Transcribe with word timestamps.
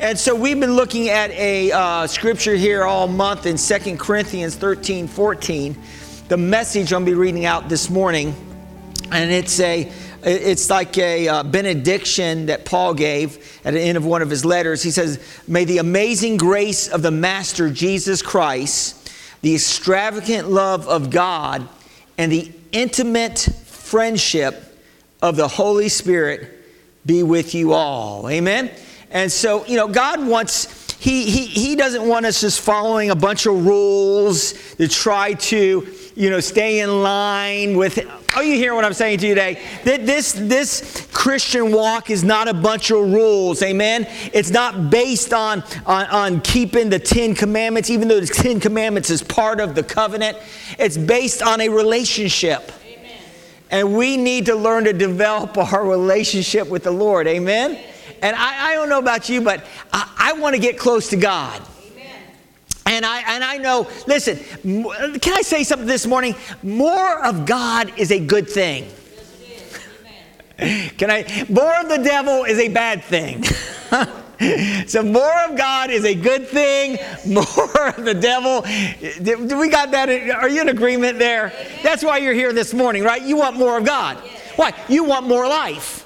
And 0.00 0.16
so 0.16 0.32
we've 0.32 0.60
been 0.60 0.76
looking 0.76 1.08
at 1.08 1.32
a 1.32 1.72
uh, 1.72 2.06
scripture 2.06 2.54
here 2.54 2.84
all 2.84 3.08
month 3.08 3.46
in 3.46 3.56
2 3.56 3.96
Corinthians 3.96 4.54
13 4.54 5.08
14. 5.08 5.76
The 6.28 6.36
message 6.36 6.92
I'm 6.92 7.00
going 7.00 7.06
to 7.06 7.10
be 7.10 7.14
reading 7.16 7.44
out 7.46 7.68
this 7.68 7.90
morning. 7.90 8.32
And 9.10 9.32
it's 9.32 9.58
a 9.58 9.90
it's 10.22 10.70
like 10.70 10.96
a 10.98 11.26
uh, 11.26 11.42
benediction 11.42 12.46
that 12.46 12.64
Paul 12.64 12.94
gave 12.94 13.60
at 13.64 13.72
the 13.72 13.80
end 13.80 13.96
of 13.96 14.06
one 14.06 14.22
of 14.22 14.30
his 14.30 14.44
letters. 14.44 14.84
He 14.84 14.92
says, 14.92 15.18
May 15.48 15.64
the 15.64 15.78
amazing 15.78 16.36
grace 16.36 16.86
of 16.86 17.02
the 17.02 17.10
Master 17.10 17.68
Jesus 17.68 18.22
Christ, 18.22 19.12
the 19.42 19.56
extravagant 19.56 20.48
love 20.48 20.86
of 20.86 21.10
God, 21.10 21.68
and 22.16 22.30
the 22.30 22.52
intimate 22.70 23.40
friendship 23.40 24.80
of 25.20 25.34
the 25.34 25.48
Holy 25.48 25.88
Spirit 25.88 26.54
be 27.04 27.24
with 27.24 27.52
you 27.52 27.72
all. 27.72 28.28
Amen. 28.28 28.70
And 29.10 29.32
so, 29.32 29.64
you 29.66 29.76
know, 29.76 29.88
God 29.88 30.26
wants, 30.26 30.92
he, 30.98 31.30
he, 31.30 31.46
he 31.46 31.76
doesn't 31.76 32.06
want 32.06 32.26
us 32.26 32.40
just 32.40 32.60
following 32.60 33.10
a 33.10 33.16
bunch 33.16 33.46
of 33.46 33.64
rules 33.64 34.52
to 34.74 34.86
try 34.88 35.32
to, 35.34 35.86
you 36.14 36.30
know, 36.30 36.40
stay 36.40 36.80
in 36.80 37.02
line 37.02 37.76
with. 37.76 37.98
Are 38.36 38.44
you 38.44 38.56
hearing 38.56 38.76
what 38.76 38.84
I'm 38.84 38.92
saying 38.92 39.18
to 39.18 39.26
you 39.26 39.34
today? 39.34 39.62
That 39.84 40.04
this, 40.04 40.32
this 40.32 41.08
Christian 41.12 41.72
walk 41.72 42.10
is 42.10 42.22
not 42.22 42.48
a 42.48 42.54
bunch 42.54 42.90
of 42.90 42.98
rules, 43.10 43.62
amen? 43.62 44.06
It's 44.34 44.50
not 44.50 44.90
based 44.90 45.32
on, 45.32 45.62
on, 45.86 46.06
on 46.06 46.40
keeping 46.42 46.90
the 46.90 46.98
Ten 46.98 47.34
Commandments, 47.34 47.88
even 47.88 48.08
though 48.08 48.20
the 48.20 48.26
Ten 48.26 48.60
Commandments 48.60 49.08
is 49.08 49.22
part 49.22 49.60
of 49.60 49.74
the 49.74 49.82
covenant. 49.82 50.36
It's 50.78 50.98
based 50.98 51.40
on 51.40 51.60
a 51.60 51.68
relationship. 51.68 52.72
And 53.70 53.96
we 53.96 54.16
need 54.16 54.46
to 54.46 54.54
learn 54.54 54.84
to 54.84 54.92
develop 54.92 55.56
our 55.56 55.86
relationship 55.86 56.68
with 56.68 56.84
the 56.84 56.90
Lord. 56.90 57.26
Amen? 57.26 57.78
And 58.22 58.36
I, 58.36 58.70
I 58.70 58.74
don't 58.74 58.88
know 58.88 58.98
about 58.98 59.28
you, 59.28 59.40
but 59.40 59.64
I, 59.92 60.14
I 60.18 60.32
want 60.34 60.54
to 60.54 60.60
get 60.60 60.78
close 60.78 61.08
to 61.10 61.16
God. 61.16 61.62
And 62.86 63.04
I, 63.04 63.34
and 63.34 63.44
I 63.44 63.58
know, 63.58 63.86
listen, 64.06 64.38
can 65.18 65.34
I 65.34 65.42
say 65.42 65.62
something 65.62 65.86
this 65.86 66.06
morning? 66.06 66.34
More 66.62 67.22
of 67.22 67.44
God 67.44 67.92
is 67.98 68.10
a 68.10 68.18
good 68.18 68.48
thing. 68.48 68.90
Can 70.56 71.10
I? 71.10 71.46
More 71.48 71.78
of 71.78 71.88
the 71.88 71.98
devil 72.02 72.44
is 72.44 72.58
a 72.58 72.68
bad 72.68 73.04
thing. 73.04 73.44
so 74.88 75.02
more 75.02 75.40
of 75.44 75.56
God 75.56 75.90
is 75.90 76.04
a 76.04 76.14
good 76.14 76.48
thing. 76.48 76.98
More 77.26 77.88
of 77.90 78.04
the 78.04 78.14
devil. 78.14 78.62
Do 79.22 79.58
we 79.58 79.68
got 79.68 79.92
that? 79.92 80.08
Are 80.08 80.48
you 80.48 80.62
in 80.62 80.68
agreement 80.68 81.18
there? 81.18 81.52
That's 81.82 82.02
why 82.02 82.18
you're 82.18 82.34
here 82.34 82.52
this 82.52 82.74
morning, 82.74 83.04
right? 83.04 83.22
You 83.22 83.36
want 83.36 83.56
more 83.56 83.78
of 83.78 83.84
God. 83.84 84.16
Why? 84.56 84.74
You 84.88 85.04
want 85.04 85.28
more 85.28 85.46
life. 85.46 85.97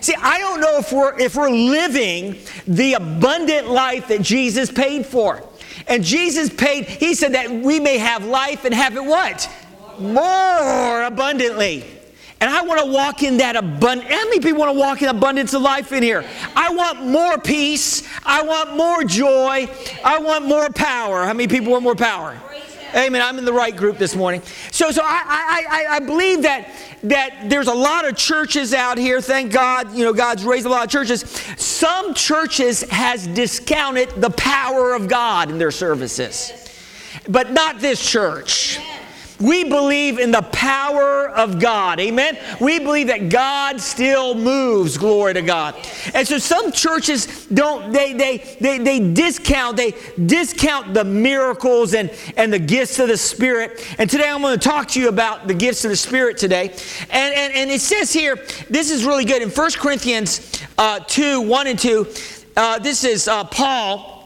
See, 0.00 0.14
I 0.20 0.38
don't 0.38 0.60
know 0.60 0.78
if 0.78 0.92
we're 0.92 1.18
if 1.18 1.36
we're 1.36 1.50
living 1.50 2.36
the 2.66 2.94
abundant 2.94 3.68
life 3.68 4.08
that 4.08 4.22
Jesus 4.22 4.70
paid 4.70 5.06
for. 5.06 5.42
And 5.86 6.04
Jesus 6.04 6.50
paid, 6.50 6.86
he 6.86 7.14
said 7.14 7.34
that 7.34 7.50
we 7.50 7.80
may 7.80 7.98
have 7.98 8.24
life 8.24 8.64
and 8.64 8.74
have 8.74 8.96
it 8.96 9.04
what? 9.04 9.50
More 9.98 11.02
abundantly. 11.02 11.84
And 12.40 12.48
I 12.48 12.62
want 12.62 12.80
to 12.80 12.92
walk 12.92 13.22
in 13.22 13.38
that 13.38 13.56
abundance. 13.56 14.08
How 14.08 14.24
many 14.24 14.38
people 14.38 14.60
want 14.60 14.72
to 14.72 14.78
walk 14.78 15.02
in 15.02 15.08
abundance 15.08 15.54
of 15.54 15.62
life 15.62 15.92
in 15.92 16.02
here? 16.02 16.24
I 16.54 16.72
want 16.72 17.04
more 17.04 17.38
peace. 17.38 18.06
I 18.24 18.42
want 18.42 18.76
more 18.76 19.02
joy. 19.02 19.68
I 20.04 20.18
want 20.20 20.44
more 20.44 20.70
power. 20.70 21.24
How 21.24 21.32
many 21.32 21.48
people 21.48 21.72
want 21.72 21.82
more 21.82 21.96
power? 21.96 22.38
Amen. 22.94 23.20
I'm 23.22 23.38
in 23.38 23.44
the 23.44 23.52
right 23.52 23.76
group 23.76 23.98
this 23.98 24.16
morning. 24.16 24.42
So, 24.70 24.90
so 24.90 25.02
I, 25.04 25.64
I, 25.68 25.96
I 25.96 26.00
believe 26.00 26.42
that 26.42 26.68
that 27.04 27.48
there's 27.48 27.68
a 27.68 27.74
lot 27.74 28.08
of 28.08 28.16
churches 28.16 28.74
out 28.74 28.98
here. 28.98 29.20
Thank 29.20 29.52
God, 29.52 29.94
you 29.94 30.04
know, 30.04 30.12
God's 30.12 30.44
raised 30.44 30.66
a 30.66 30.68
lot 30.68 30.84
of 30.84 30.90
churches. 30.90 31.22
Some 31.56 32.14
churches 32.14 32.82
has 32.90 33.26
discounted 33.28 34.10
the 34.16 34.30
power 34.30 34.94
of 34.94 35.06
God 35.06 35.50
in 35.50 35.58
their 35.58 35.70
services, 35.70 36.52
but 37.28 37.52
not 37.52 37.78
this 37.78 38.04
church. 38.04 38.78
We 39.40 39.64
believe 39.64 40.18
in 40.18 40.32
the 40.32 40.42
power 40.42 41.28
of 41.28 41.60
God. 41.60 42.00
Amen. 42.00 42.36
We 42.60 42.80
believe 42.80 43.06
that 43.06 43.28
God 43.28 43.80
still 43.80 44.34
moves. 44.34 44.98
Glory 44.98 45.34
to 45.34 45.42
God. 45.42 45.76
And 46.12 46.26
so 46.26 46.38
some 46.38 46.72
churches 46.72 47.46
don't, 47.46 47.92
they, 47.92 48.14
they, 48.14 48.38
they, 48.60 48.78
they 48.78 49.12
discount, 49.12 49.76
they 49.76 49.94
discount 50.26 50.92
the 50.92 51.04
miracles 51.04 51.94
and, 51.94 52.10
and 52.36 52.52
the 52.52 52.58
gifts 52.58 52.98
of 52.98 53.08
the 53.08 53.16
Spirit. 53.16 53.86
And 53.98 54.10
today 54.10 54.28
I'm 54.28 54.42
going 54.42 54.58
to 54.58 54.68
talk 54.68 54.88
to 54.88 55.00
you 55.00 55.08
about 55.08 55.46
the 55.46 55.54
gifts 55.54 55.84
of 55.84 55.90
the 55.90 55.96
Spirit 55.96 56.36
today. 56.36 56.70
And, 57.10 57.34
and, 57.34 57.54
and 57.54 57.70
it 57.70 57.80
says 57.80 58.12
here, 58.12 58.36
this 58.68 58.90
is 58.90 59.04
really 59.04 59.24
good. 59.24 59.42
In 59.42 59.50
1 59.50 59.70
Corinthians 59.72 60.60
uh, 60.78 60.98
2, 61.00 61.42
1 61.42 61.66
and 61.68 61.78
2, 61.78 62.06
uh, 62.56 62.78
this 62.80 63.04
is 63.04 63.28
uh, 63.28 63.44
Paul 63.44 64.17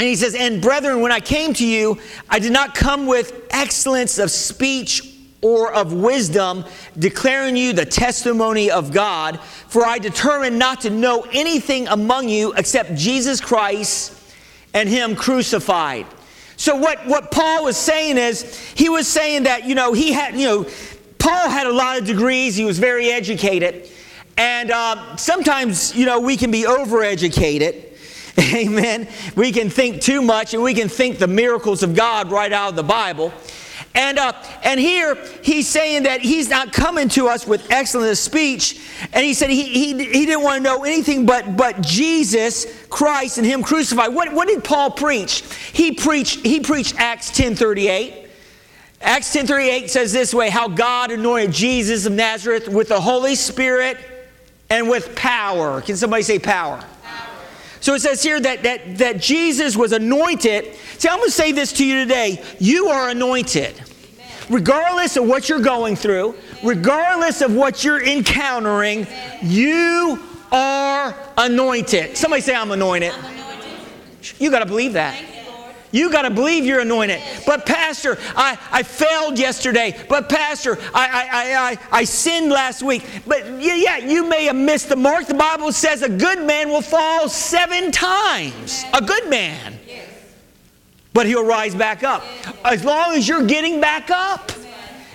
and 0.00 0.08
he 0.08 0.16
says, 0.16 0.34
And 0.34 0.62
brethren, 0.62 1.02
when 1.02 1.12
I 1.12 1.20
came 1.20 1.52
to 1.52 1.66
you, 1.66 1.98
I 2.30 2.38
did 2.38 2.52
not 2.52 2.74
come 2.74 3.06
with 3.06 3.46
excellence 3.50 4.18
of 4.18 4.30
speech 4.30 5.06
or 5.42 5.74
of 5.74 5.92
wisdom, 5.92 6.64
declaring 6.98 7.54
you 7.54 7.74
the 7.74 7.84
testimony 7.84 8.70
of 8.70 8.94
God, 8.94 9.38
for 9.40 9.84
I 9.84 9.98
determined 9.98 10.58
not 10.58 10.80
to 10.80 10.90
know 10.90 11.26
anything 11.32 11.86
among 11.86 12.30
you 12.30 12.54
except 12.54 12.94
Jesus 12.94 13.42
Christ 13.42 14.18
and 14.72 14.88
Him 14.88 15.16
crucified. 15.16 16.06
So, 16.56 16.76
what, 16.76 17.06
what 17.06 17.30
Paul 17.30 17.64
was 17.64 17.76
saying 17.76 18.16
is, 18.16 18.58
he 18.74 18.88
was 18.88 19.06
saying 19.06 19.42
that, 19.42 19.66
you 19.66 19.74
know, 19.74 19.92
he 19.92 20.14
had, 20.14 20.34
you 20.34 20.46
know, 20.46 20.66
Paul 21.18 21.50
had 21.50 21.66
a 21.66 21.72
lot 21.72 21.98
of 21.98 22.06
degrees, 22.06 22.56
he 22.56 22.64
was 22.64 22.78
very 22.78 23.10
educated. 23.10 23.90
And 24.38 24.70
uh, 24.70 25.16
sometimes, 25.16 25.94
you 25.94 26.06
know, 26.06 26.20
we 26.20 26.38
can 26.38 26.50
be 26.50 26.62
overeducated. 26.62 27.89
Amen. 28.54 29.08
We 29.36 29.52
can 29.52 29.70
think 29.70 30.00
too 30.00 30.22
much 30.22 30.54
and 30.54 30.62
we 30.62 30.74
can 30.74 30.88
think 30.88 31.18
the 31.18 31.26
miracles 31.26 31.82
of 31.82 31.94
God 31.94 32.30
right 32.30 32.52
out 32.52 32.70
of 32.70 32.76
the 32.76 32.82
Bible. 32.82 33.32
And, 33.94 34.18
uh, 34.18 34.32
and 34.62 34.78
here 34.78 35.18
he's 35.42 35.68
saying 35.68 36.04
that 36.04 36.20
he's 36.20 36.48
not 36.48 36.72
coming 36.72 37.08
to 37.10 37.26
us 37.28 37.46
with 37.46 37.70
excellent 37.72 38.16
speech. 38.18 38.80
And 39.12 39.24
he 39.24 39.34
said 39.34 39.50
he, 39.50 39.64
he, 39.64 39.92
he 39.92 40.26
didn't 40.26 40.42
want 40.42 40.58
to 40.58 40.62
know 40.62 40.84
anything 40.84 41.26
but, 41.26 41.56
but 41.56 41.80
Jesus 41.80 42.86
Christ 42.88 43.38
and 43.38 43.46
him 43.46 43.62
crucified. 43.62 44.14
What, 44.14 44.32
what 44.32 44.46
did 44.46 44.62
Paul 44.62 44.92
preach? 44.92 45.42
He 45.72 45.92
preached, 45.92 46.46
he 46.46 46.60
preached 46.60 46.94
Acts 46.98 47.32
10.38. 47.32 48.28
Acts 49.00 49.34
10.38 49.34 49.88
says 49.88 50.12
this 50.12 50.32
way, 50.32 50.50
how 50.50 50.68
God 50.68 51.10
anointed 51.10 51.52
Jesus 51.52 52.06
of 52.06 52.12
Nazareth 52.12 52.68
with 52.68 52.88
the 52.88 53.00
Holy 53.00 53.34
Spirit 53.34 53.96
and 54.68 54.88
with 54.88 55.16
power. 55.16 55.80
Can 55.80 55.96
somebody 55.96 56.22
say 56.22 56.38
power? 56.38 56.84
So 57.80 57.94
it 57.94 58.00
says 58.00 58.22
here 58.22 58.38
that, 58.40 58.62
that, 58.62 58.98
that 58.98 59.20
Jesus 59.20 59.76
was 59.76 59.92
anointed. 59.92 60.74
See, 60.98 61.08
I'm 61.08 61.18
going 61.18 61.28
to 61.28 61.32
say 61.32 61.52
this 61.52 61.72
to 61.74 61.84
you 61.84 61.96
today. 62.02 62.44
You 62.58 62.88
are 62.88 63.08
anointed. 63.08 63.74
Amen. 63.74 64.28
Regardless 64.50 65.16
of 65.16 65.26
what 65.26 65.48
you're 65.48 65.60
going 65.60 65.96
through, 65.96 66.34
regardless 66.62 67.40
of 67.40 67.54
what 67.54 67.82
you're 67.82 68.02
encountering, 68.02 69.06
Amen. 69.06 69.38
you 69.42 70.22
are 70.52 71.14
anointed. 71.38 72.16
Somebody 72.16 72.42
say, 72.42 72.54
I'm 72.54 72.70
anointed. 72.70 73.12
I'm 73.12 73.24
anointed. 73.24 73.70
You 74.38 74.50
got 74.50 74.60
to 74.60 74.66
believe 74.66 74.92
that. 74.92 75.18
You 75.92 76.10
got 76.10 76.22
to 76.22 76.30
believe 76.30 76.64
you're 76.64 76.80
anointed. 76.80 77.20
But, 77.46 77.66
Pastor, 77.66 78.16
I, 78.36 78.58
I 78.70 78.82
failed 78.82 79.38
yesterday. 79.38 79.98
But, 80.08 80.28
Pastor, 80.28 80.78
I, 80.94 81.28
I, 81.32 81.70
I, 81.70 81.98
I 82.00 82.04
sinned 82.04 82.50
last 82.50 82.82
week. 82.82 83.04
But, 83.26 83.44
yeah, 83.60 83.74
yeah, 83.74 83.96
you 83.98 84.26
may 84.28 84.44
have 84.44 84.56
missed 84.56 84.88
the 84.88 84.96
mark. 84.96 85.26
The 85.26 85.34
Bible 85.34 85.72
says 85.72 86.02
a 86.02 86.08
good 86.08 86.42
man 86.44 86.68
will 86.68 86.82
fall 86.82 87.28
seven 87.28 87.90
times. 87.90 88.84
A 88.94 89.02
good 89.02 89.28
man. 89.28 89.78
But 91.12 91.26
he'll 91.26 91.44
rise 91.44 91.74
back 91.74 92.04
up. 92.04 92.24
As 92.64 92.84
long 92.84 93.14
as 93.14 93.26
you're 93.26 93.46
getting 93.46 93.80
back 93.80 94.10
up. 94.10 94.52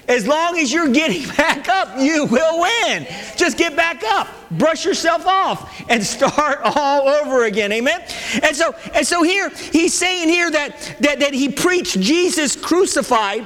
As 0.07 0.27
long 0.27 0.57
as 0.57 0.71
you're 0.71 0.89
getting 0.89 1.27
back 1.37 1.67
up, 1.67 1.97
you 1.97 2.25
will 2.25 2.61
win. 2.61 3.07
Just 3.35 3.57
get 3.57 3.75
back 3.75 4.03
up, 4.03 4.27
brush 4.51 4.85
yourself 4.85 5.25
off, 5.25 5.83
and 5.89 6.03
start 6.03 6.59
all 6.75 7.07
over 7.07 7.45
again. 7.45 7.71
Amen. 7.71 8.01
And 8.43 8.55
so, 8.55 8.75
and 8.93 9.05
so 9.05 9.23
here 9.23 9.49
he's 9.49 9.93
saying 9.93 10.29
here 10.29 10.51
that 10.51 10.95
that, 10.99 11.19
that 11.19 11.33
he 11.33 11.49
preached 11.49 11.99
Jesus 11.99 12.55
crucified. 12.55 13.45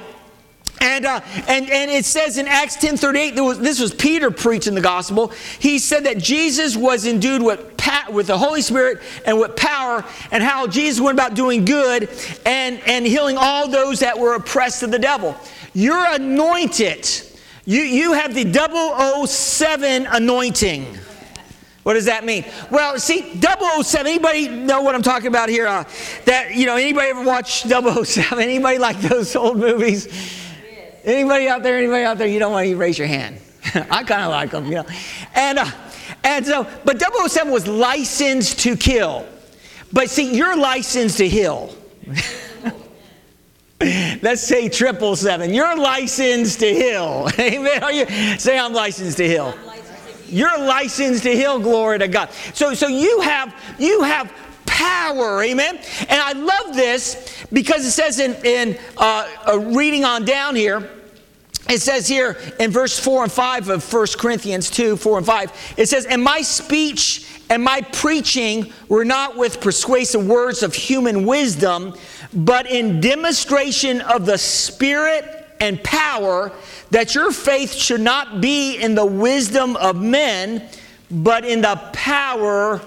And, 0.81 1.05
uh, 1.05 1.21
and, 1.47 1.69
and 1.69 1.91
it 1.91 2.05
says 2.05 2.37
in 2.37 2.47
Acts 2.47 2.77
10.38, 2.77 3.43
was, 3.43 3.59
this 3.59 3.79
was 3.79 3.93
Peter 3.93 4.31
preaching 4.31 4.75
the 4.75 4.81
gospel. 4.81 5.33
He 5.59 5.77
said 5.79 6.05
that 6.05 6.17
Jesus 6.17 6.77
was 6.77 7.05
endued 7.05 7.41
with, 7.41 7.59
with 8.11 8.27
the 8.27 8.37
Holy 8.37 8.61
Spirit 8.61 9.01
and 9.25 9.39
with 9.39 9.55
power 9.55 10.05
and 10.31 10.41
how 10.41 10.67
Jesus 10.67 11.01
went 11.01 11.17
about 11.17 11.33
doing 11.33 11.65
good 11.65 12.09
and, 12.45 12.79
and 12.85 13.05
healing 13.05 13.37
all 13.37 13.67
those 13.67 13.99
that 13.99 14.17
were 14.17 14.35
oppressed 14.35 14.83
of 14.83 14.91
the 14.91 14.99
devil. 14.99 15.35
You're 15.73 16.05
anointed. 16.13 17.09
You, 17.65 17.81
you 17.81 18.13
have 18.13 18.33
the 18.33 19.27
007 19.27 20.07
anointing. 20.07 20.97
What 21.83 21.93
does 21.93 22.05
that 22.05 22.23
mean? 22.25 22.45
Well, 22.69 22.99
see, 22.99 23.39
007, 23.41 24.07
anybody 24.07 24.47
know 24.47 24.81
what 24.81 24.95
I'm 24.95 25.01
talking 25.01 25.27
about 25.27 25.49
here? 25.49 25.65
Uh, 25.65 25.85
that, 26.25 26.53
you 26.55 26.65
know, 26.65 26.75
anybody 26.75 27.09
ever 27.09 27.23
watch 27.23 27.63
007? 27.63 28.39
Anybody 28.39 28.77
like 28.77 28.99
those 29.01 29.35
old 29.35 29.57
movies? 29.57 30.07
Anybody 31.03 31.47
out 31.47 31.63
there, 31.63 31.77
anybody 31.77 32.03
out 32.03 32.17
there, 32.17 32.27
you 32.27 32.39
don't 32.39 32.51
want 32.51 32.67
to 32.67 32.75
raise 32.75 32.97
your 32.97 33.07
hand. 33.07 33.39
I 33.73 34.03
kind 34.03 34.23
of 34.23 34.29
like 34.29 34.51
them, 34.51 34.65
you 34.65 34.75
know. 34.75 34.85
And, 35.33 35.59
uh, 35.59 35.71
and 36.23 36.45
so, 36.45 36.67
but 36.85 37.01
007 37.01 37.51
was 37.51 37.67
licensed 37.67 38.59
to 38.59 38.75
kill. 38.75 39.25
But 39.91 40.09
see, 40.09 40.35
you're 40.35 40.57
licensed 40.57 41.17
to 41.17 41.27
heal. 41.27 41.73
Let's 43.81 44.41
say 44.41 44.67
triple 44.67 45.15
seven. 45.15 45.53
You're 45.53 45.77
licensed 45.77 46.59
to 46.59 46.67
heal. 46.67 47.29
Amen. 47.39 47.81
Are 47.81 47.91
you 47.91 48.05
say 48.37 48.59
I'm 48.59 48.73
licensed 48.73 49.17
to 49.17 49.27
heal? 49.27 49.55
You're 50.27 50.59
licensed 50.59 51.23
to 51.23 51.33
heal. 51.33 51.59
Glory 51.59 51.99
to 51.99 52.07
God. 52.09 52.29
So 52.53 52.73
so 52.73 52.87
you 52.87 53.21
have 53.21 53.55
you 53.79 54.03
have 54.03 54.33
power. 54.79 55.43
Amen. 55.43 55.77
And 56.07 56.21
I 56.21 56.31
love 56.31 56.75
this 56.75 57.45
because 57.51 57.85
it 57.85 57.91
says 57.91 58.19
in 58.19 58.33
in 58.45 58.77
uh, 58.97 59.29
uh, 59.47 59.59
reading 59.59 60.05
on 60.05 60.25
down 60.25 60.55
here. 60.55 60.89
It 61.69 61.81
says 61.81 62.07
here 62.07 62.35
in 62.59 62.71
verse 62.71 62.97
4 62.97 63.23
and 63.23 63.31
5 63.31 63.69
of 63.69 63.93
1 63.93 64.07
Corinthians 64.17 64.71
2 64.71 64.97
4 64.97 65.17
and 65.19 65.25
5, 65.25 65.73
it 65.77 65.87
says, 65.87 66.05
And 66.05 66.23
my 66.23 66.41
speech 66.41 67.27
and 67.49 67.63
my 67.63 67.81
preaching 67.81 68.73
were 68.87 69.05
not 69.05 69.37
with 69.37 69.61
persuasive 69.61 70.25
words 70.25 70.63
of 70.63 70.73
human 70.73 71.27
wisdom, 71.27 71.95
but 72.33 72.65
in 72.65 73.01
demonstration 73.01 74.01
of 74.01 74.25
the 74.25 74.37
Spirit 74.37 75.25
and 75.59 75.83
power, 75.83 76.51
that 76.89 77.13
your 77.13 77.31
faith 77.31 77.73
should 77.73 78.01
not 78.01 78.41
be 78.41 78.77
in 78.77 78.95
the 78.95 79.05
wisdom 79.05 79.75
of 79.75 79.95
men, 79.95 80.67
but 81.11 81.45
in 81.45 81.61
the 81.61 81.75
power 81.93 82.81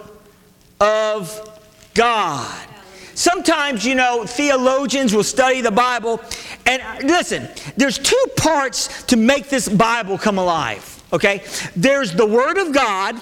of 0.80 1.51
God. 1.94 2.68
Sometimes, 3.14 3.84
you 3.84 3.94
know, 3.94 4.24
theologians 4.24 5.14
will 5.14 5.22
study 5.22 5.60
the 5.60 5.70
Bible, 5.70 6.20
and 6.64 6.82
listen, 7.08 7.48
there's 7.76 7.98
two 7.98 8.24
parts 8.36 9.02
to 9.04 9.16
make 9.16 9.48
this 9.48 9.68
Bible 9.68 10.16
come 10.16 10.38
alive, 10.38 11.02
okay? 11.12 11.44
There's 11.76 12.12
the 12.12 12.26
Word 12.26 12.56
of 12.56 12.72
God, 12.72 13.20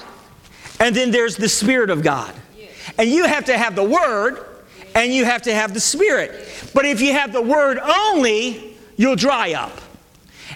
and 0.79 0.95
then 0.95 1.11
there's 1.11 1.37
the 1.37 1.49
Spirit 1.49 1.91
of 1.91 2.03
God. 2.03 2.33
And 2.99 3.11
you 3.11 3.25
have 3.25 3.47
to 3.47 3.59
have 3.59 3.75
the 3.75 3.85
Word, 3.85 4.45
and 4.95 5.13
you 5.13 5.25
have 5.25 5.43
to 5.43 5.55
have 5.55 5.75
the 5.75 5.81
Spirit. 5.81 6.31
But 6.73 6.85
if 6.85 7.01
you 7.01 7.13
have 7.13 7.33
the 7.33 7.43
Word 7.43 7.79
only, 7.79 8.77
you'll 8.97 9.17
dry 9.17 9.55
up. 9.55 9.73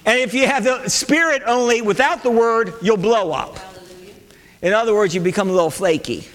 And 0.07 0.21
if 0.21 0.33
you 0.33 0.47
have 0.47 0.65
the 0.65 0.89
Spirit 0.89 1.43
only 1.45 1.83
without 1.83 2.23
the 2.23 2.31
Word, 2.31 2.75
you'll 2.83 2.97
blow 2.97 3.33
up. 3.33 3.59
In 4.63 4.73
other 4.73 4.95
words, 4.95 5.15
you 5.15 5.21
become 5.21 5.49
a 5.49 5.53
little 5.53 5.71
flaky. 5.71 6.29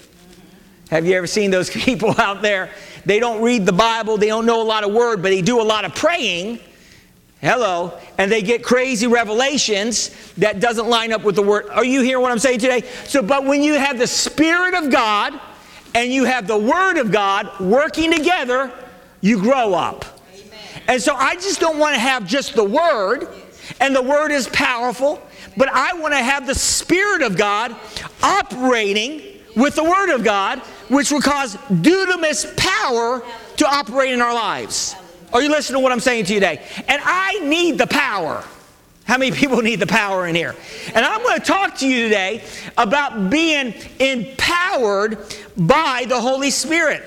Have 0.90 1.06
you 1.06 1.14
ever 1.14 1.26
seen 1.26 1.50
those 1.50 1.70
people 1.84 2.14
out 2.20 2.42
there? 2.42 2.70
They 3.06 3.18
don't 3.18 3.42
read 3.42 3.64
the 3.64 3.72
Bible, 3.72 4.18
they 4.18 4.26
don't 4.26 4.46
know 4.46 4.60
a 4.60 4.64
lot 4.64 4.84
of 4.84 4.92
Word, 4.92 5.22
but 5.22 5.30
they 5.30 5.42
do 5.42 5.60
a 5.60 5.64
lot 5.64 5.84
of 5.84 5.94
praying. 5.94 6.60
Hello. 7.40 7.98
And 8.18 8.30
they 8.30 8.42
get 8.42 8.62
crazy 8.62 9.06
revelations 9.06 10.10
that 10.34 10.60
doesn't 10.60 10.86
line 10.86 11.10
up 11.10 11.24
with 11.24 11.36
the 11.36 11.42
word. 11.42 11.70
Are 11.70 11.84
you 11.84 12.02
hearing 12.02 12.22
what 12.22 12.32
I'm 12.32 12.38
saying 12.38 12.58
today? 12.58 12.82
So, 13.04 13.22
but 13.22 13.46
when 13.46 13.62
you 13.62 13.74
have 13.74 13.98
the 13.98 14.06
Spirit 14.06 14.74
of 14.74 14.90
God 14.90 15.40
and 15.94 16.12
you 16.12 16.24
have 16.24 16.46
the 16.46 16.58
Word 16.58 16.98
of 16.98 17.10
God 17.10 17.58
working 17.58 18.12
together, 18.12 18.70
you 19.22 19.40
grow 19.40 19.72
up. 19.72 20.04
Amen. 20.34 20.82
And 20.86 21.02
so 21.02 21.14
I 21.14 21.34
just 21.36 21.60
don't 21.60 21.78
want 21.78 21.94
to 21.94 22.00
have 22.00 22.26
just 22.26 22.54
the 22.54 22.64
Word, 22.64 23.26
and 23.80 23.96
the 23.96 24.02
Word 24.02 24.32
is 24.32 24.46
powerful, 24.48 25.22
but 25.56 25.70
I 25.70 25.94
want 25.94 26.12
to 26.12 26.22
have 26.22 26.46
the 26.46 26.54
Spirit 26.54 27.22
of 27.22 27.38
God 27.38 27.74
operating 28.22 29.22
with 29.56 29.76
the 29.76 29.84
Word 29.84 30.14
of 30.14 30.24
God, 30.24 30.60
which 30.90 31.12
will 31.12 31.20
cause 31.20 31.56
dunamis 31.68 32.56
power 32.56 33.22
to 33.56 33.66
operate 33.66 34.12
in 34.12 34.20
our 34.20 34.34
lives. 34.34 34.96
Are 35.32 35.40
you 35.40 35.48
listening 35.48 35.78
to 35.78 35.82
what 35.82 35.92
I'm 35.92 36.00
saying 36.00 36.24
to 36.26 36.34
you 36.34 36.40
today? 36.40 36.66
And 36.88 37.00
I 37.04 37.38
need 37.44 37.78
the 37.78 37.86
power. 37.86 38.44
How 39.04 39.16
many 39.16 39.30
people 39.30 39.58
need 39.62 39.76
the 39.76 39.86
power 39.86 40.26
in 40.26 40.34
here? 40.34 40.56
And 40.92 41.04
I'm 41.04 41.22
going 41.22 41.38
to 41.38 41.46
talk 41.46 41.78
to 41.78 41.88
you 41.88 42.02
today 42.02 42.42
about 42.76 43.30
being 43.30 43.72
empowered 44.00 45.18
by 45.56 46.06
the 46.08 46.20
Holy 46.20 46.50
Spirit. 46.50 47.04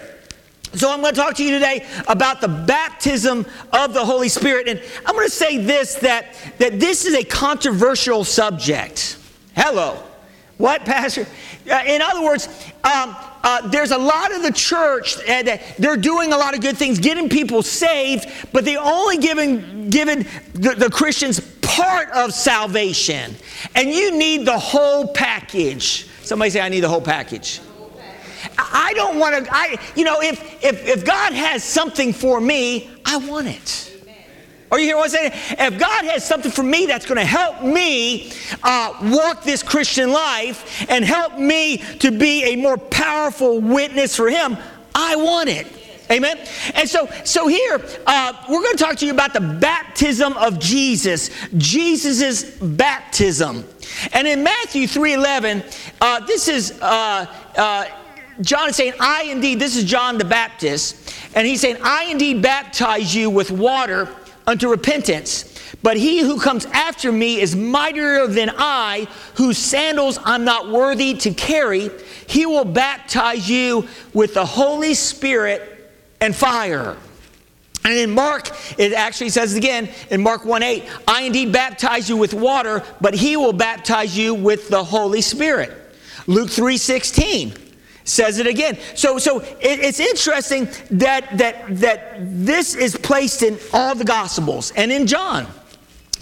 So 0.75 0.89
I'm 0.89 1.01
going 1.01 1.13
to 1.13 1.19
talk 1.19 1.35
to 1.35 1.43
you 1.43 1.51
today 1.51 1.85
about 2.07 2.39
the 2.39 2.47
baptism 2.47 3.45
of 3.73 3.93
the 3.93 4.03
Holy 4.03 4.29
Spirit. 4.29 4.69
And 4.69 4.81
I'm 5.05 5.13
going 5.13 5.27
to 5.27 5.33
say 5.33 5.57
this 5.57 5.95
that, 5.95 6.35
that 6.57 6.79
this 6.79 7.05
is 7.05 7.13
a 7.15 7.23
controversial 7.23 8.23
subject. 8.23 9.17
Hello. 9.55 10.01
What, 10.57 10.85
Pastor? 10.85 11.27
Uh, 11.69 11.83
in 11.85 12.01
other 12.01 12.23
words, 12.23 12.47
um, 12.83 13.15
uh, 13.43 13.67
there's 13.67 13.91
a 13.91 13.97
lot 13.97 14.33
of 14.33 14.43
the 14.43 14.51
church 14.51 15.17
that 15.25 15.75
they're 15.77 15.97
doing 15.97 16.31
a 16.31 16.37
lot 16.37 16.53
of 16.53 16.61
good 16.61 16.77
things, 16.77 16.99
getting 16.99 17.27
people 17.27 17.63
saved, 17.63 18.27
but 18.53 18.63
they 18.63 18.77
only 18.77 19.17
giving 19.17 19.89
given 19.89 20.25
the, 20.53 20.75
the 20.75 20.89
Christians 20.89 21.39
part 21.61 22.09
of 22.11 22.33
salvation, 22.33 23.35
and 23.75 23.89
you 23.89 24.17
need 24.17 24.45
the 24.45 24.57
whole 24.57 25.07
package. 25.07 26.07
Somebody 26.21 26.51
say, 26.51 26.61
"I 26.61 26.69
need 26.69 26.81
the 26.81 26.89
whole 26.89 27.01
package." 27.01 27.59
I 28.57 28.93
don't 28.95 29.17
want 29.17 29.45
to. 29.45 29.53
I, 29.53 29.77
you 29.95 30.03
know, 30.03 30.21
if 30.21 30.63
if 30.63 30.87
if 30.87 31.05
God 31.05 31.33
has 31.33 31.63
something 31.63 32.13
for 32.13 32.39
me, 32.39 32.89
I 33.05 33.17
want 33.17 33.47
it. 33.47 33.92
Are 34.73 34.79
you 34.79 34.85
hearing 34.85 35.01
what 35.01 35.15
I'm 35.15 35.31
saying? 35.31 35.31
If 35.59 35.79
God 35.79 36.05
has 36.05 36.27
something 36.27 36.49
for 36.49 36.63
me 36.63 36.87
that's 36.87 37.05
going 37.05 37.19
to 37.19 37.25
help 37.25 37.61
me 37.61 38.31
uh, 38.63 38.97
walk 39.03 39.43
this 39.43 39.61
Christian 39.61 40.11
life 40.11 40.89
and 40.89 41.05
help 41.05 41.37
me 41.37 41.77
to 41.99 42.09
be 42.09 42.43
a 42.45 42.55
more 42.55 42.79
powerful 42.79 43.61
witness 43.61 44.15
for 44.15 44.31
Him, 44.31 44.57
I 44.95 45.15
want 45.15 45.49
it. 45.49 45.67
Amen. 46.09 46.39
And 46.73 46.89
so, 46.89 47.07
so 47.23 47.47
here 47.47 47.85
uh, 48.07 48.33
we're 48.49 48.63
going 48.63 48.75
to 48.75 48.83
talk 48.83 48.95
to 48.97 49.05
you 49.05 49.11
about 49.11 49.33
the 49.33 49.41
baptism 49.41 50.33
of 50.37 50.57
Jesus, 50.57 51.29
Jesus's 51.55 52.43
baptism. 52.59 53.65
And 54.11 54.27
in 54.27 54.41
Matthew 54.41 54.87
3:11, 54.87 55.63
uh, 56.01 56.25
this 56.25 56.47
is 56.47 56.81
uh, 56.81 57.27
uh, 57.55 57.85
John 58.41 58.69
is 58.69 58.75
saying, 58.75 58.93
"I 58.99 59.25
indeed." 59.25 59.59
This 59.59 59.77
is 59.77 59.83
John 59.83 60.17
the 60.17 60.25
Baptist, 60.25 61.13
and 61.35 61.45
he's 61.45 61.61
saying, 61.61 61.77
"I 61.83 62.05
indeed 62.05 62.41
baptize 62.41 63.13
you 63.13 63.29
with 63.29 63.51
water." 63.51 64.09
Unto 64.45 64.69
repentance. 64.69 65.49
But 65.81 65.97
he 65.97 66.19
who 66.21 66.39
comes 66.39 66.65
after 66.67 67.11
me 67.11 67.41
is 67.41 67.55
mightier 67.55 68.27
than 68.27 68.51
I, 68.55 69.07
whose 69.35 69.57
sandals 69.57 70.19
I'm 70.23 70.45
not 70.45 70.69
worthy 70.69 71.15
to 71.15 71.33
carry. 71.33 71.89
He 72.27 72.45
will 72.45 72.65
baptize 72.65 73.49
you 73.49 73.87
with 74.13 74.33
the 74.33 74.45
Holy 74.45 74.93
Spirit 74.93 75.91
and 76.21 76.35
fire. 76.35 76.95
And 77.85 77.93
in 77.93 78.11
Mark, 78.11 78.49
it 78.77 78.93
actually 78.93 79.29
says 79.29 79.55
again 79.55 79.89
in 80.09 80.21
Mark 80.21 80.45
1 80.45 80.63
8, 80.63 80.83
I 81.07 81.23
indeed 81.23 81.51
baptize 81.51 82.07
you 82.07 82.15
with 82.15 82.33
water, 82.33 82.81
but 83.01 83.13
he 83.13 83.35
will 83.35 83.51
baptize 83.51 84.17
you 84.17 84.33
with 84.33 84.69
the 84.69 84.83
Holy 84.83 85.21
Spirit. 85.21 85.71
Luke 86.25 86.49
3 86.49 86.77
16 86.77 87.62
says 88.03 88.39
it 88.39 88.47
again. 88.47 88.77
So, 88.95 89.17
so 89.17 89.39
it, 89.39 89.79
it's 89.79 89.99
interesting 89.99 90.67
that, 90.91 91.37
that, 91.37 91.65
that 91.79 92.15
this 92.19 92.75
is 92.75 92.95
placed 92.95 93.43
in 93.43 93.57
all 93.71 93.95
the 93.95 94.05
Gospels 94.05 94.71
and 94.75 94.91
in 94.91 95.07
John. 95.07 95.47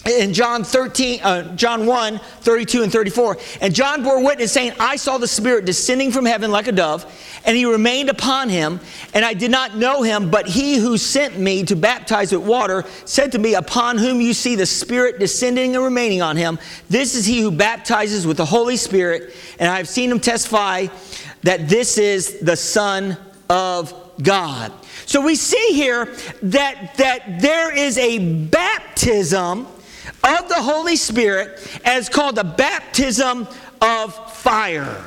In 0.04 0.34
John 0.34 0.64
13, 0.64 1.22
uh, 1.22 1.56
John 1.56 1.86
1, 1.86 2.18
32 2.18 2.82
and 2.82 2.92
34. 2.92 3.38
And 3.62 3.76
John 3.76 4.02
bore 4.02 4.24
witness 4.24 4.52
saying, 4.52 4.74
I 4.80 4.96
saw 4.96 5.20
the 5.20 5.28
Spirit 5.28 5.66
descending 5.66 6.12
from 6.12 6.26
heaven 6.26 6.50
like 6.50 6.68
a 6.68 6.72
dove, 6.72 7.06
and 7.46 7.56
he 7.56 7.66
remained 7.66 8.10
upon 8.10 8.50
him, 8.50 8.80
and 9.14 9.24
I 9.24 9.36
did 9.36 9.52
not 9.52 9.78
know 9.78 10.02
him, 10.02 10.32
but 10.32 10.48
he 10.48 10.78
who 10.78 10.98
sent 10.98 11.38
me 11.38 11.64
to 11.66 11.76
baptize 11.76 12.32
with 12.32 12.42
water 12.42 12.84
said 13.06 13.32
to 13.34 13.40
me, 13.40 13.54
Upon 13.54 14.00
whom 14.00 14.22
you 14.22 14.34
see 14.34 14.56
the 14.56 14.66
Spirit 14.66 15.20
descending 15.20 15.76
and 15.76 15.84
remaining 15.84 16.24
on 16.24 16.36
him, 16.36 16.58
this 16.90 17.14
is 17.14 17.28
he 17.28 17.40
who 17.40 17.52
baptizes 17.52 18.26
with 18.26 18.38
the 18.38 18.46
Holy 18.46 18.78
Spirit, 18.78 19.36
and 19.60 19.70
I 19.70 19.78
have 19.78 19.88
seen 19.88 20.12
him 20.12 20.20
testify 20.20 20.88
that 21.44 21.68
this 21.68 21.98
is 21.98 22.40
the 22.40 22.56
Son 22.56 23.18
of 23.50 23.94
God. 24.22 24.72
So 25.06 25.22
we 25.22 25.36
see 25.36 25.70
here 25.74 26.06
that, 26.44 26.96
that 26.98 27.42
there 27.42 27.76
is 27.76 27.98
a 27.98 28.46
baptism 28.46 29.68
of 30.24 30.50
the 30.50 30.62
Holy 30.62 30.96
Spirit 30.96 31.82
as 31.84 32.10
called 32.10 32.36
the 32.36 32.44
baptism 32.44 33.48
of 33.82 34.34
fire. 34.34 35.06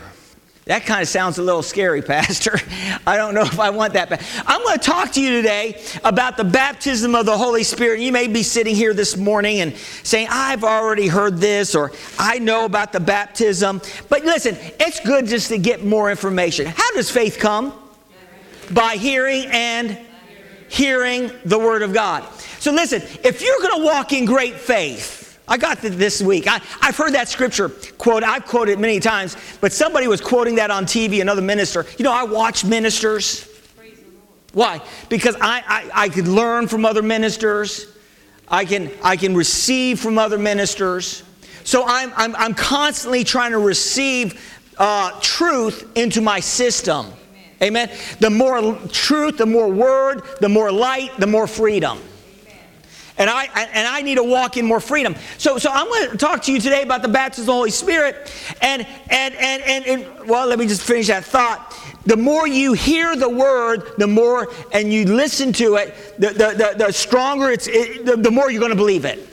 That 0.67 0.87
kind 0.87 1.03
of 1.03 1.09
sounds 1.09 1.37
a 1.37 1.43
little 1.43 1.63
scary, 1.63 2.01
Pastor. 2.01 2.59
I 3.07 3.17
don't 3.17 3.35
know 3.35 3.43
if 3.43 3.61
I 3.61 3.69
want 3.69 3.93
that. 3.93 4.09
But 4.09 4.23
I'm 4.47 4.63
going 4.63 4.79
to 4.79 4.83
talk 4.85 5.13
to 5.13 5.21
you 5.21 5.31
today 5.31 5.83
about 6.05 6.39
the 6.39 6.45
baptism 6.45 7.15
of 7.15 7.27
the 7.27 7.37
Holy 7.37 7.65
Spirit. 7.65 8.01
You 8.01 8.13
may 8.13 8.29
be 8.29 8.43
sitting 8.43 8.75
here 8.75 8.95
this 8.95 9.15
morning 9.15 9.61
and 9.61 9.77
saying, 9.77 10.29
I've 10.31 10.65
already 10.65 11.07
heard 11.07 11.37
this, 11.37 11.75
or 11.75 11.93
I 12.19 12.39
know 12.39 12.65
about 12.65 12.93
the 12.93 13.01
baptism. 13.01 13.83
But 14.09 14.25
listen, 14.25 14.57
it's 14.81 15.01
good 15.01 15.27
just 15.27 15.49
to 15.49 15.59
get 15.59 15.85
more 15.85 16.11
information. 16.11 16.67
How 16.67 16.93
does 16.93 17.11
faith 17.11 17.39
come? 17.39 17.75
By 18.71 18.95
hearing 18.95 19.45
and 19.51 19.99
hearing 20.71 21.31
the 21.45 21.59
Word 21.59 21.83
of 21.83 21.93
God. 21.93 22.27
So 22.59 22.73
listen, 22.73 23.03
if 23.23 23.43
you're 23.43 23.61
going 23.61 23.83
to 23.83 23.85
walk 23.85 24.15
in 24.15 24.25
great 24.25 24.55
faith, 24.55 25.24
I 25.47 25.59
got 25.59 25.79
this 25.83 26.23
week. 26.23 26.47
I, 26.47 26.59
have 26.81 26.97
heard 26.97 27.13
that 27.13 27.29
scripture 27.29 27.69
quote. 27.99 28.23
I've 28.23 28.47
quoted 28.47 28.73
it 28.73 28.79
many 28.79 28.99
times, 28.99 29.37
but 29.61 29.73
somebody 29.73 30.09
was 30.09 30.21
quoting 30.21 30.55
that 30.55 30.71
on 30.71 30.87
TV, 30.87 31.21
another 31.21 31.43
minister. 31.43 31.85
You 31.99 32.05
know, 32.05 32.13
I 32.13 32.23
watch 32.23 32.65
ministers. 32.65 33.49
Why? 34.55 34.81
Because 35.09 35.37
I, 35.41 35.63
I, 35.67 36.05
I 36.05 36.09
could 36.09 36.29
learn 36.29 36.67
from 36.69 36.85
other 36.85 37.03
ministers. 37.03 37.87
I 38.49 38.65
can, 38.65 38.91
I 39.03 39.17
can 39.17 39.37
receive 39.37 40.01
from 40.01 40.17
other 40.17 40.39
ministers. 40.39 41.25
So 41.65 41.85
I'm, 41.87 42.13
I'm, 42.17 42.35
I'm 42.37 42.55
constantly 42.55 43.25
trying 43.25 43.51
to 43.51 43.59
receive 43.59 44.41
uh, 44.79 45.19
truth 45.21 45.91
into 45.95 46.21
my 46.21 46.41
system. 46.41 47.07
Amen. 47.63 47.91
The 48.21 48.31
more 48.31 48.79
truth, 48.93 49.39
the 49.39 49.47
more 49.47 49.69
word, 49.69 50.23
the 50.41 50.49
more 50.49 50.73
light, 50.73 51.11
the 51.19 51.27
more 51.27 51.47
freedom. 51.47 51.99
And 53.17 53.31
I, 53.31 53.45
and 53.45 53.87
I 53.87 54.03
need 54.03 54.17
to 54.17 54.25
walk 54.25 54.57
in 54.57 54.67
more 54.67 54.81
freedom. 54.81 55.15
So, 55.39 55.57
so 55.57 55.71
I'm 55.73 55.87
going 55.87 56.11
to 56.11 56.17
talk 56.17 56.43
to 56.43 56.53
you 56.53 56.61
today 56.61 56.83
about 56.83 57.03
the 57.03 57.09
baptism 57.09 57.45
of 57.45 57.47
the 57.47 57.53
Holy 57.53 57.71
Spirit. 57.71 58.33
And, 58.61 58.85
and, 59.09 59.35
and, 59.35 59.63
and, 59.63 59.87
and, 59.87 60.29
well, 60.29 60.49
let 60.49 60.59
me 60.59 60.67
just 60.67 60.83
finish 60.83 61.07
that 61.07 61.25
thought. 61.25 61.73
The 62.07 62.17
more 62.17 62.49
you 62.49 62.73
hear 62.73 63.15
the 63.15 63.29
word, 63.29 63.93
the 63.99 64.09
more, 64.09 64.53
and 64.73 64.93
you 64.93 65.05
listen 65.05 65.53
to 65.55 65.77
it, 65.77 65.95
the, 66.19 66.31
the, 66.31 66.35
the, 66.35 66.75
the 66.87 66.93
stronger 66.93 67.51
it's, 67.51 67.69
it, 67.69 68.05
the, 68.05 68.17
the 68.17 68.33
more 68.33 68.51
you're 68.51 68.61
going 68.61 68.71
to 68.71 68.77
believe 68.77 69.05
it. 69.05 69.29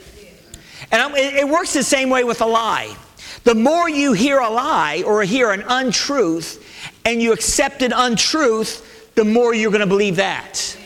And 0.92 1.14
it, 1.16 1.34
it 1.34 1.48
works 1.48 1.72
the 1.72 1.82
same 1.82 2.08
way 2.08 2.22
with 2.22 2.40
a 2.40 2.46
lie. 2.46 2.96
The 3.42 3.54
more 3.56 3.90
you 3.90 4.12
hear 4.12 4.38
a 4.38 4.48
lie 4.48 5.02
or 5.04 5.24
hear 5.24 5.50
an 5.50 5.64
untruth, 5.66 6.60
and 7.04 7.20
you 7.20 7.32
accept 7.32 7.82
an 7.82 7.92
untruth, 7.92 9.12
the 9.16 9.24
more 9.24 9.54
you're 9.54 9.72
going 9.72 9.80
to 9.80 9.86
believe 9.86 10.16
that. 10.16 10.76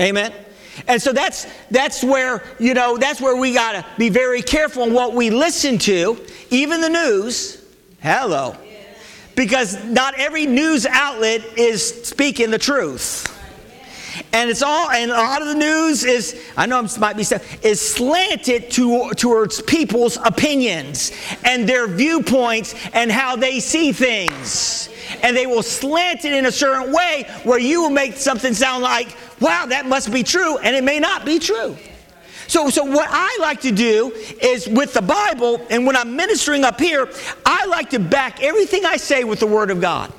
Amen. 0.00 0.32
And 0.86 1.02
so 1.02 1.12
that's 1.12 1.46
that's 1.70 2.04
where, 2.04 2.42
you 2.58 2.74
know, 2.74 2.96
that's 2.96 3.20
where 3.20 3.36
we 3.36 3.52
got 3.52 3.72
to 3.72 3.84
be 3.98 4.08
very 4.10 4.42
careful 4.42 4.84
on 4.84 4.92
what 4.92 5.12
we 5.12 5.30
listen 5.30 5.78
to, 5.78 6.24
even 6.50 6.80
the 6.80 6.88
news. 6.88 7.64
Hello. 8.00 8.56
Because 9.34 9.82
not 9.84 10.14
every 10.18 10.46
news 10.46 10.86
outlet 10.86 11.44
is 11.56 12.04
speaking 12.04 12.50
the 12.50 12.58
truth. 12.58 13.34
And 14.32 14.50
it's 14.50 14.62
all, 14.62 14.90
and 14.90 15.10
a 15.10 15.14
lot 15.14 15.42
of 15.42 15.48
the 15.48 15.54
news 15.54 16.04
is, 16.04 16.40
I 16.56 16.66
know 16.66 16.84
it 16.84 16.98
might 16.98 17.16
be 17.16 17.24
stuff, 17.24 17.64
is 17.64 17.80
slanted 17.80 18.70
to, 18.72 19.10
towards 19.12 19.62
people's 19.62 20.16
opinions 20.16 21.12
and 21.44 21.68
their 21.68 21.86
viewpoints 21.86 22.74
and 22.92 23.10
how 23.10 23.36
they 23.36 23.60
see 23.60 23.92
things. 23.92 24.88
And 25.22 25.36
they 25.36 25.46
will 25.46 25.62
slant 25.62 26.24
it 26.24 26.32
in 26.32 26.46
a 26.46 26.52
certain 26.52 26.92
way 26.92 27.24
where 27.44 27.58
you 27.58 27.82
will 27.82 27.90
make 27.90 28.14
something 28.14 28.54
sound 28.54 28.82
like, 28.82 29.16
wow, 29.40 29.66
that 29.66 29.86
must 29.86 30.12
be 30.12 30.22
true, 30.22 30.58
and 30.58 30.76
it 30.76 30.84
may 30.84 30.98
not 30.98 31.24
be 31.24 31.38
true. 31.38 31.76
So, 32.46 32.70
so 32.70 32.82
what 32.82 33.08
I 33.10 33.38
like 33.40 33.60
to 33.62 33.72
do 33.72 34.10
is 34.40 34.66
with 34.66 34.94
the 34.94 35.02
Bible, 35.02 35.60
and 35.70 35.86
when 35.86 35.96
I'm 35.96 36.16
ministering 36.16 36.64
up 36.64 36.80
here, 36.80 37.10
I 37.44 37.66
like 37.66 37.90
to 37.90 37.98
back 37.98 38.42
everything 38.42 38.86
I 38.86 38.96
say 38.96 39.24
with 39.24 39.40
the 39.40 39.46
Word 39.46 39.70
of 39.70 39.80
God. 39.80 40.12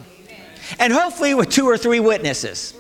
And 0.78 0.94
hopefully 0.94 1.34
with 1.34 1.50
two 1.50 1.66
or 1.66 1.78
three 1.78 2.00
witnesses. 2.00 2.76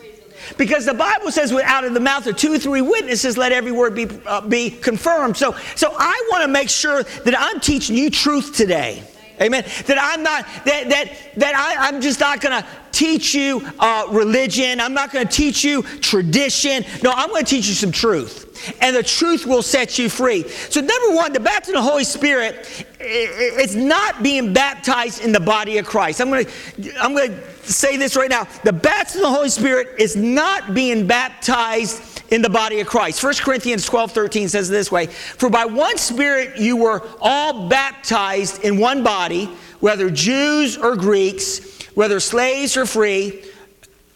Because 0.57 0.85
the 0.85 0.93
Bible 0.93 1.31
says, 1.31 1.51
out 1.51 1.83
of 1.83 1.93
the 1.93 1.99
mouth 1.99 2.27
of 2.27 2.37
two 2.37 2.53
or 2.53 2.59
three 2.59 2.81
witnesses, 2.81 3.37
let 3.37 3.51
every 3.51 3.71
word 3.71 3.95
be, 3.95 4.07
uh, 4.25 4.41
be 4.41 4.69
confirmed. 4.69 5.37
So, 5.37 5.55
so 5.75 5.93
I 5.97 6.27
want 6.31 6.43
to 6.43 6.47
make 6.47 6.69
sure 6.69 7.03
that 7.03 7.35
I'm 7.37 7.59
teaching 7.59 7.95
you 7.95 8.09
truth 8.09 8.55
today. 8.55 9.03
Amen. 9.41 9.63
That 9.85 9.97
I'm 9.99 10.21
not, 10.21 10.45
that, 10.65 10.89
that, 10.89 11.13
that 11.37 11.55
I, 11.55 11.87
I'm 11.87 12.01
just 12.01 12.19
not 12.19 12.41
going 12.41 12.61
to 12.61 12.67
teach 12.91 13.33
you 13.33 13.65
uh, 13.79 14.07
religion. 14.09 14.81
I'm 14.81 14.93
not 14.93 15.11
going 15.11 15.25
to 15.25 15.33
teach 15.33 15.63
you 15.63 15.83
tradition. 15.83 16.83
No, 17.03 17.11
I'm 17.11 17.29
going 17.29 17.45
to 17.45 17.49
teach 17.49 17.67
you 17.67 17.73
some 17.73 17.91
truth. 17.91 18.47
And 18.81 18.93
the 18.93 19.03
truth 19.03 19.45
will 19.45 19.61
set 19.61 19.97
you 19.97 20.09
free. 20.09 20.47
So, 20.47 20.81
number 20.81 21.15
one, 21.15 21.31
the 21.31 21.39
baptism 21.39 21.77
of 21.77 21.85
the 21.85 21.89
Holy 21.89 22.03
Spirit, 22.03 22.85
it's 22.99 23.75
not 23.75 24.21
being 24.21 24.51
baptized 24.51 25.23
in 25.23 25.31
the 25.31 25.39
body 25.39 25.77
of 25.77 25.85
Christ. 25.85 26.19
I'm 26.19 26.29
going 26.29 26.45
to, 26.45 27.01
I'm 27.01 27.15
going 27.15 27.31
to 27.31 27.71
say 27.71 27.95
this 27.95 28.17
right 28.17 28.29
now. 28.29 28.47
The 28.65 28.73
baptism 28.73 29.23
of 29.23 29.31
the 29.31 29.35
Holy 29.35 29.49
Spirit 29.49 29.87
is 29.97 30.17
not 30.17 30.73
being 30.73 31.07
baptized 31.07 32.01
in 32.31 32.41
the 32.41 32.49
body 32.49 32.79
of 32.79 32.87
Christ. 32.87 33.23
1 33.23 33.35
Corinthians 33.35 33.85
12 33.85 34.11
13 34.11 34.49
says 34.49 34.69
this 34.69 34.91
way 34.91 35.07
For 35.07 35.49
by 35.49 35.65
one 35.65 35.97
Spirit 35.97 36.57
you 36.57 36.77
were 36.77 37.07
all 37.21 37.67
baptized 37.69 38.63
in 38.63 38.77
one 38.77 39.03
body, 39.03 39.45
whether 39.79 40.09
Jews 40.09 40.77
or 40.77 40.95
Greeks, 40.95 41.83
whether 41.95 42.19
slaves 42.19 42.77
or 42.77 42.85
free, 42.85 43.43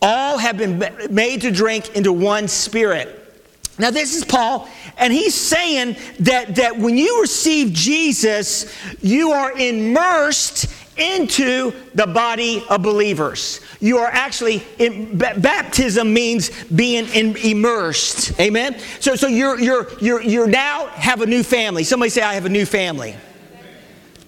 all 0.01 0.37
have 0.37 0.57
been 0.57 0.83
made 1.09 1.41
to 1.41 1.51
drink 1.51 1.95
into 1.95 2.11
one 2.11 2.47
Spirit. 2.47 3.19
Now, 3.79 3.89
this 3.89 4.15
is 4.15 4.23
Paul, 4.23 4.69
and 4.97 5.11
he's 5.11 5.33
saying 5.33 5.95
that, 6.19 6.55
that 6.55 6.77
when 6.77 6.95
you 6.95 7.21
receive 7.21 7.73
Jesus, 7.73 8.71
you 9.01 9.31
are 9.31 9.51
immersed 9.57 10.67
into 10.97 11.73
the 11.95 12.07
body 12.07 12.63
of 12.69 12.81
believers. 12.81 13.61
You 13.79 13.97
are 13.99 14.07
actually, 14.07 14.63
in, 14.79 15.17
baptism 15.17 16.13
means 16.13 16.49
being 16.65 17.07
in, 17.07 17.35
immersed. 17.37 18.39
Amen? 18.39 18.77
So, 18.99 19.15
so 19.15 19.27
you're, 19.27 19.59
you're, 19.59 19.87
you're, 19.99 20.21
you're 20.21 20.47
now 20.47 20.87
have 20.87 21.21
a 21.21 21.25
new 21.25 21.43
family. 21.43 21.83
Somebody 21.83 22.09
say, 22.09 22.21
I 22.21 22.33
have 22.35 22.45
a 22.45 22.49
new 22.49 22.65
family. 22.65 23.15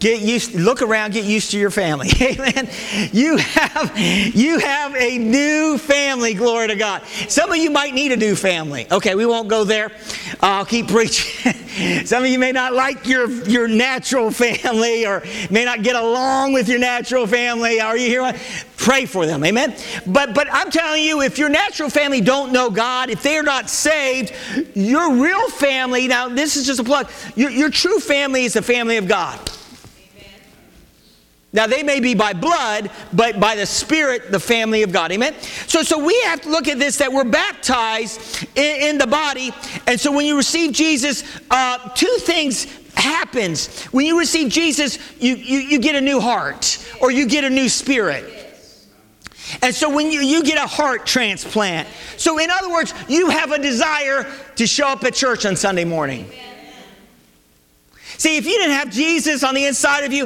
Get 0.05 0.21
used, 0.21 0.53
look 0.53 0.83
around, 0.83 1.13
get 1.13 1.25
used 1.25 1.49
to 1.49 1.57
your 1.57 1.71
family. 1.71 2.09
Amen. 2.21 2.69
You 3.11 3.37
have, 3.37 3.97
you 3.97 4.59
have 4.59 4.95
a 4.95 5.17
new 5.17 5.79
family, 5.79 6.35
glory 6.35 6.67
to 6.67 6.75
God. 6.75 7.01
Some 7.27 7.51
of 7.51 7.57
you 7.57 7.71
might 7.71 7.95
need 7.95 8.11
a 8.11 8.15
new 8.15 8.35
family. 8.35 8.85
Okay, 8.91 9.15
we 9.15 9.25
won't 9.25 9.47
go 9.47 9.63
there. 9.63 9.91
I'll 10.41 10.63
keep 10.63 10.89
preaching. 10.89 11.53
Some 12.05 12.23
of 12.23 12.29
you 12.29 12.37
may 12.37 12.51
not 12.51 12.73
like 12.73 13.07
your, 13.07 13.31
your 13.47 13.67
natural 13.67 14.29
family 14.29 15.07
or 15.07 15.23
may 15.49 15.65
not 15.65 15.81
get 15.81 15.95
along 15.95 16.53
with 16.53 16.69
your 16.69 16.77
natural 16.77 17.25
family. 17.25 17.81
Are 17.81 17.97
you 17.97 18.05
here? 18.05 18.31
Pray 18.77 19.07
for 19.07 19.25
them. 19.25 19.43
Amen. 19.43 19.75
But 20.05 20.35
but 20.35 20.47
I'm 20.51 20.69
telling 20.69 21.01
you, 21.01 21.21
if 21.21 21.39
your 21.39 21.49
natural 21.49 21.89
family 21.89 22.21
don't 22.21 22.51
know 22.51 22.69
God, 22.69 23.09
if 23.09 23.23
they're 23.23 23.41
not 23.41 23.71
saved, 23.71 24.33
your 24.75 25.15
real 25.15 25.49
family, 25.49 26.07
now 26.07 26.29
this 26.29 26.57
is 26.57 26.67
just 26.67 26.79
a 26.79 26.83
plug, 26.83 27.09
your, 27.35 27.49
your 27.49 27.71
true 27.71 27.99
family 27.99 28.43
is 28.43 28.53
the 28.53 28.61
family 28.61 28.97
of 28.97 29.07
God. 29.07 29.39
Now, 31.55 31.67
they 31.67 31.83
may 31.83 32.01
be 32.01 32.13
by 32.15 32.33
blood, 32.33 32.91
but 33.13 33.39
by 33.39 33.55
the 33.55 33.65
Spirit, 33.65 34.29
the 34.29 34.41
family 34.41 34.83
of 34.83 34.91
God. 34.91 35.13
Amen? 35.13 35.33
So, 35.67 35.83
so 35.83 35.97
we 35.97 36.19
have 36.23 36.41
to 36.41 36.49
look 36.49 36.67
at 36.67 36.77
this 36.77 36.97
that 36.97 37.11
we're 37.11 37.23
baptized 37.23 38.45
in, 38.55 38.89
in 38.89 38.97
the 38.97 39.07
body. 39.07 39.51
And 39.87 39.97
so 39.97 40.11
when 40.11 40.25
you 40.25 40.35
receive 40.35 40.73
Jesus, 40.73 41.23
uh, 41.49 41.77
two 41.95 42.13
things 42.19 42.65
happens. 42.95 43.83
When 43.85 44.05
you 44.05 44.19
receive 44.19 44.51
Jesus, 44.51 44.99
you, 45.21 45.35
you, 45.35 45.59
you 45.59 45.79
get 45.79 45.95
a 45.95 46.01
new 46.01 46.19
heart 46.19 46.85
or 47.01 47.09
you 47.09 47.25
get 47.25 47.45
a 47.45 47.49
new 47.49 47.69
spirit. 47.69 48.25
And 49.61 49.73
so 49.73 49.89
when 49.89 50.11
you, 50.11 50.19
you 50.21 50.43
get 50.43 50.57
a 50.57 50.67
heart 50.67 51.05
transplant, 51.05 51.87
so 52.17 52.37
in 52.37 52.49
other 52.49 52.69
words, 52.69 52.93
you 53.07 53.29
have 53.29 53.51
a 53.51 53.61
desire 53.61 54.29
to 54.55 54.67
show 54.67 54.87
up 54.87 55.05
at 55.05 55.13
church 55.13 55.45
on 55.45 55.55
Sunday 55.55 55.85
morning. 55.85 56.29
See, 58.17 58.37
if 58.37 58.45
you 58.45 58.57
didn't 58.57 58.75
have 58.75 58.91
Jesus 58.91 59.43
on 59.43 59.55
the 59.55 59.65
inside 59.65 60.03
of 60.05 60.13
you, 60.13 60.25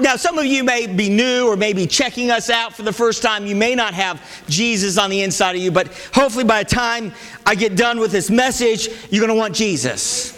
now 0.00 0.16
some 0.16 0.38
of 0.38 0.46
you 0.46 0.64
may 0.64 0.86
be 0.86 1.08
new 1.08 1.46
or 1.46 1.56
maybe 1.56 1.86
checking 1.86 2.30
us 2.30 2.50
out 2.50 2.74
for 2.74 2.82
the 2.82 2.92
first 2.92 3.22
time. 3.22 3.46
You 3.46 3.56
may 3.56 3.74
not 3.74 3.94
have 3.94 4.20
Jesus 4.48 4.98
on 4.98 5.10
the 5.10 5.22
inside 5.22 5.56
of 5.56 5.62
you, 5.62 5.70
but 5.70 5.88
hopefully 6.14 6.44
by 6.44 6.62
the 6.62 6.68
time 6.68 7.12
I 7.44 7.54
get 7.54 7.76
done 7.76 8.00
with 8.00 8.12
this 8.12 8.30
message, 8.30 8.88
you're 9.10 9.24
going 9.24 9.34
to 9.34 9.38
want 9.38 9.54
Jesus. 9.54 10.34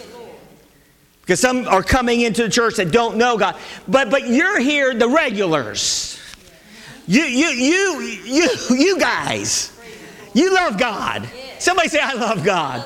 Because 1.21 1.39
some 1.39 1.67
are 1.67 1.83
coming 1.83 2.21
into 2.21 2.43
the 2.43 2.49
church 2.49 2.75
that 2.75 2.91
don't 2.91 3.17
know 3.17 3.37
God. 3.37 3.55
But, 3.87 4.09
but 4.09 4.27
you're 4.27 4.59
here, 4.59 4.93
the 4.93 5.07
regulars. 5.07 6.19
You, 7.07 7.23
you, 7.23 7.47
you, 7.47 8.01
you, 8.25 8.49
you 8.69 8.99
guys, 8.99 9.77
you 10.33 10.53
love 10.53 10.77
God. 10.77 11.29
Somebody 11.59 11.89
say, 11.89 11.99
I 12.01 12.13
love 12.13 12.43
God. 12.43 12.85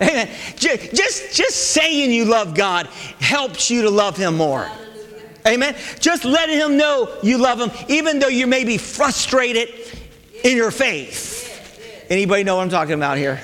Amen. 0.00 0.28
Just, 0.56 1.34
just 1.34 1.70
saying 1.72 2.10
you 2.10 2.24
love 2.24 2.54
God 2.54 2.86
helps 3.20 3.70
you 3.70 3.82
to 3.82 3.90
love 3.90 4.16
Him 4.16 4.36
more. 4.36 4.68
Amen. 5.46 5.76
Just 5.98 6.24
letting 6.24 6.56
Him 6.56 6.76
know 6.76 7.16
you 7.22 7.38
love 7.38 7.60
Him, 7.60 7.70
even 7.88 8.18
though 8.18 8.28
you 8.28 8.46
may 8.46 8.64
be 8.64 8.78
frustrated 8.78 9.68
in 10.44 10.56
your 10.56 10.70
faith. 10.70 12.06
Anybody 12.10 12.44
know 12.44 12.56
what 12.56 12.62
I'm 12.62 12.68
talking 12.68 12.94
about 12.94 13.18
here? 13.18 13.40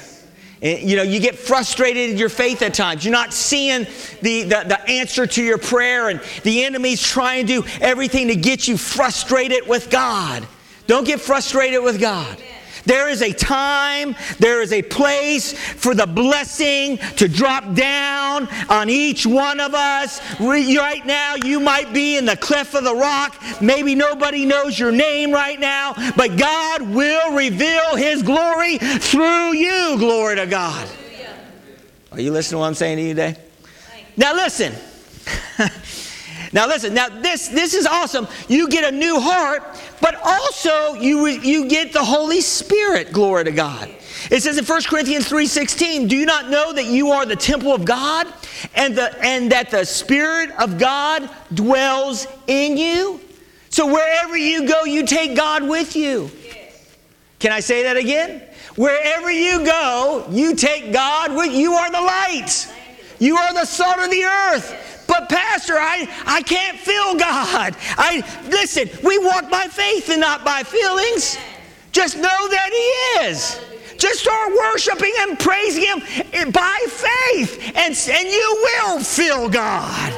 Eh, 0.60 0.80
you 0.80 0.96
know, 0.96 1.02
you 1.02 1.20
get 1.20 1.36
frustrated 1.36 2.10
in 2.10 2.16
your 2.16 2.28
faith 2.28 2.62
at 2.62 2.74
times. 2.74 3.04
You're 3.04 3.12
not 3.12 3.32
seeing 3.32 3.86
the, 4.22 4.42
the, 4.42 4.64
the, 4.66 4.80
answer 4.88 5.26
to 5.26 5.42
your 5.42 5.58
prayer, 5.58 6.08
and 6.08 6.20
the 6.42 6.64
enemy's 6.64 7.00
trying 7.00 7.46
to 7.46 7.62
do 7.62 7.68
everything 7.80 8.28
to 8.28 8.36
get 8.36 8.66
you 8.66 8.76
frustrated 8.76 9.68
with 9.68 9.88
God. 9.88 10.46
Don't 10.86 11.04
get 11.04 11.20
frustrated 11.20 11.82
with 11.82 12.00
God. 12.00 12.42
There 12.84 13.08
is 13.08 13.22
a 13.22 13.32
time, 13.32 14.16
there 14.38 14.62
is 14.62 14.72
a 14.72 14.82
place 14.82 15.52
for 15.52 15.94
the 15.94 16.06
blessing 16.06 16.98
to 17.16 17.28
drop 17.28 17.74
down 17.74 18.48
on 18.68 18.90
each 18.90 19.26
one 19.26 19.60
of 19.60 19.74
us. 19.74 20.20
Right 20.40 21.04
now, 21.04 21.34
you 21.36 21.60
might 21.60 21.92
be 21.92 22.16
in 22.16 22.24
the 22.24 22.36
cleft 22.36 22.74
of 22.74 22.84
the 22.84 22.94
rock. 22.94 23.36
Maybe 23.60 23.94
nobody 23.94 24.46
knows 24.46 24.78
your 24.78 24.92
name 24.92 25.32
right 25.32 25.58
now, 25.58 25.94
but 26.16 26.36
God 26.36 26.82
will 26.82 27.32
reveal 27.32 27.96
His 27.96 28.22
glory 28.22 28.78
through 28.78 29.54
you. 29.54 29.96
Glory 29.98 30.36
to 30.36 30.46
God. 30.46 30.88
Are 32.12 32.20
you 32.20 32.32
listening 32.32 32.56
to 32.56 32.60
what 32.60 32.66
I'm 32.66 32.74
saying 32.74 32.96
to 32.96 33.02
you 33.02 33.08
today? 33.10 33.36
Now, 34.16 34.34
listen. 34.34 34.74
Now 36.52 36.66
listen, 36.66 36.94
now 36.94 37.08
this 37.08 37.48
this 37.48 37.74
is 37.74 37.86
awesome. 37.86 38.26
You 38.48 38.68
get 38.68 38.92
a 38.92 38.96
new 38.96 39.20
heart, 39.20 39.62
but 40.00 40.14
also 40.24 40.94
you 40.94 41.26
you 41.26 41.68
get 41.68 41.92
the 41.92 42.04
Holy 42.04 42.40
Spirit. 42.40 43.12
Glory 43.12 43.44
to 43.44 43.52
God. 43.52 43.94
It 44.30 44.42
says 44.42 44.58
in 44.58 44.64
1 44.64 44.82
Corinthians 44.88 45.28
3:16, 45.28 46.08
"Do 46.08 46.16
you 46.16 46.26
not 46.26 46.50
know 46.50 46.72
that 46.72 46.86
you 46.86 47.12
are 47.12 47.24
the 47.24 47.36
temple 47.36 47.72
of 47.72 47.84
God 47.84 48.26
and 48.74 48.96
the 48.96 49.16
and 49.24 49.52
that 49.52 49.70
the 49.70 49.84
spirit 49.84 50.50
of 50.58 50.78
God 50.78 51.28
dwells 51.52 52.26
in 52.46 52.76
you?" 52.76 53.20
So 53.70 53.86
wherever 53.86 54.36
you 54.36 54.66
go, 54.66 54.84
you 54.84 55.04
take 55.04 55.36
God 55.36 55.62
with 55.62 55.94
you. 55.94 56.30
Can 57.38 57.52
I 57.52 57.60
say 57.60 57.84
that 57.84 57.96
again? 57.96 58.42
Wherever 58.76 59.30
you 59.30 59.64
go, 59.64 60.26
you 60.30 60.54
take 60.54 60.92
God 60.92 61.34
with 61.34 61.52
you. 61.52 61.58
you. 61.58 61.72
are 61.74 61.90
the 61.90 62.00
light. 62.00 62.66
You 63.18 63.36
are 63.36 63.52
the 63.54 63.64
salt 63.64 63.98
of 63.98 64.10
the 64.10 64.24
earth. 64.24 65.04
But 65.08 65.28
pastor, 65.28 65.74
I, 65.74 66.06
I 66.26 66.42
can't 66.42 66.78
feel 66.78 67.16
God. 67.16 67.74
I 67.96 68.22
listen, 68.48 68.90
we 69.02 69.18
walk 69.18 69.50
by 69.50 69.64
faith 69.64 70.10
and 70.10 70.20
not 70.20 70.44
by 70.44 70.62
feelings. 70.62 71.38
Just 71.92 72.16
know 72.16 72.22
that 72.22 72.70
He 72.70 73.26
is. 73.26 73.60
Just 73.96 74.20
start 74.20 74.52
worshiping 74.52 75.12
and 75.20 75.38
praising 75.38 75.82
Him 75.82 76.50
by 76.52 76.78
faith, 76.86 77.72
and, 77.74 77.96
and 78.10 78.28
you 78.28 78.58
will 78.62 79.00
feel 79.00 79.48
God. 79.48 80.16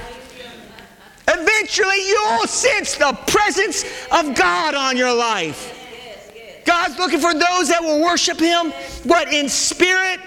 Eventually, 1.27 2.09
you'll 2.09 2.47
sense 2.47 2.97
the 2.97 3.17
presence 3.29 3.85
of 4.11 4.35
God 4.35 4.75
on 4.75 4.97
your 4.97 5.15
life. 5.15 5.77
God's 6.67 6.99
looking 6.99 7.21
for 7.21 7.33
those 7.33 7.69
that 7.69 7.81
will 7.81 8.03
worship 8.03 8.39
Him, 8.39 8.73
but 9.07 9.33
in 9.33 9.49
spirit 9.49 10.21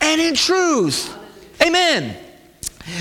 and 0.00 0.20
in 0.20 0.34
truth. 0.34 1.16
Amen. 1.60 2.16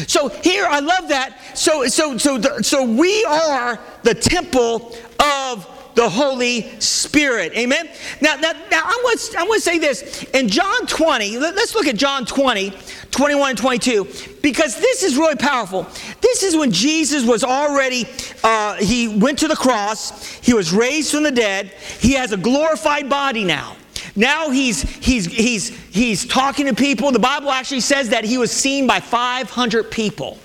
So 0.08 0.30
here, 0.30 0.66
I 0.68 0.80
love 0.80 1.10
that. 1.10 1.58
So, 1.58 1.88
so, 1.88 2.18
so, 2.18 2.40
so 2.62 2.84
we 2.84 3.24
are 3.26 3.80
the 4.04 4.14
temple 4.14 4.96
of 5.20 5.68
the 5.96 6.10
Holy 6.10 6.80
Spirit. 6.80 7.54
Amen. 7.54 7.90
Now, 8.22 8.36
now, 8.36 8.54
now 8.70 8.84
I'm 8.86 9.02
going 9.04 9.18
to 9.18 9.60
say 9.60 9.80
this 9.80 10.24
in 10.34 10.48
John 10.48 10.86
20. 10.88 11.38
Let, 11.38 11.58
us 11.58 11.76
look 11.76 11.88
at 11.88 11.96
John 11.96 12.26
20, 12.26 12.74
21 13.12 13.50
and 13.50 13.58
22, 13.58 14.08
because 14.42 14.80
this 14.80 15.04
is 15.04 15.18
really 15.18 15.36
powerful. 15.36 15.86
This 16.22 16.44
is 16.44 16.56
when 16.56 16.72
Jesus 16.72 17.26
was 17.26 17.44
already, 17.44 18.06
uh, 18.44 18.76
he 18.76 19.08
went 19.08 19.40
to 19.40 19.48
the 19.48 19.56
cross, 19.56 20.28
he 20.36 20.54
was 20.54 20.72
raised 20.72 21.12
from 21.12 21.24
the 21.24 21.32
dead, 21.32 21.68
he 22.00 22.14
has 22.14 22.32
a 22.32 22.38
glorified 22.38 23.10
body 23.10 23.44
now. 23.44 23.76
Now 24.16 24.50
he's, 24.50 24.82
he's, 24.82 25.26
he's, 25.26 25.70
he's 25.70 26.26
talking 26.26 26.66
to 26.66 26.74
people. 26.74 27.12
The 27.12 27.20
Bible 27.20 27.52
actually 27.52 27.82
says 27.82 28.10
that 28.10 28.24
he 28.24 28.38
was 28.38 28.52
seen 28.52 28.88
by 28.88 29.00
500 29.00 29.90
people. 29.90 30.38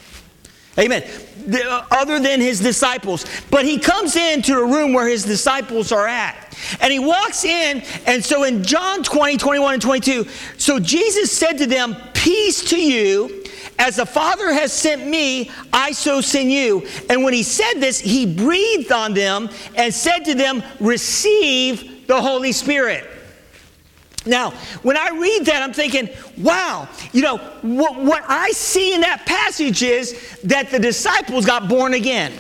Amen. 0.79 1.05
Uh, 1.53 1.87
other 1.91 2.19
than 2.21 2.41
his 2.41 2.61
disciples. 2.61 3.25
But 3.51 3.65
he 3.65 3.79
comes 3.79 4.17
into 4.17 4.59
a 4.59 4.67
room 4.67 4.93
where 4.93 5.09
his 5.09 5.25
disciples 5.25 5.91
are 5.91 6.07
at. 6.07 6.43
And 6.81 6.93
he 6.93 6.99
walks 6.99 7.45
in, 7.45 7.83
and 8.07 8.25
so 8.25 8.45
in 8.45 8.63
John 8.65 9.03
20, 9.03 9.37
21, 9.37 9.75
and 9.75 9.83
22, 9.83 10.27
so 10.57 10.81
Jesus 10.81 11.31
said 11.31 11.59
to 11.59 11.67
them, 11.67 11.97
Peace 12.15 12.71
to 12.71 12.81
you. 12.81 13.45
As 13.79 13.97
the 13.97 14.07
Father 14.07 14.53
has 14.55 14.73
sent 14.73 15.07
me, 15.07 15.51
I 15.71 15.93
so 15.93 16.23
send 16.23 16.51
you. 16.51 16.87
And 17.11 17.23
when 17.23 17.35
he 17.35 17.43
said 17.43 17.75
this, 17.75 18.01
he 18.01 18.25
breathed 18.25 18.91
on 18.91 19.13
them 19.13 19.51
and 19.77 19.93
said 19.93 20.21
to 20.21 20.35
them, 20.35 20.63
Receive 20.81 22.07
the 22.07 22.21
Holy 22.21 22.53
Spirit. 22.53 23.07
Now, 24.27 24.51
when 24.83 24.97
I 24.97 25.11
read 25.11 25.47
that, 25.47 25.63
I'm 25.63 25.73
thinking, 25.73 26.09
wow, 26.37 26.89
you 27.13 27.23
know, 27.23 27.39
what, 27.63 27.97
what 27.97 28.25
I 28.27 28.51
see 28.51 28.95
in 28.95 29.01
that 29.03 29.25
passage 29.25 29.83
is 29.83 30.41
that 30.45 30.71
the 30.71 30.79
disciples 30.79 31.47
got 31.47 31.69
born 31.69 31.95
again. 31.95 32.33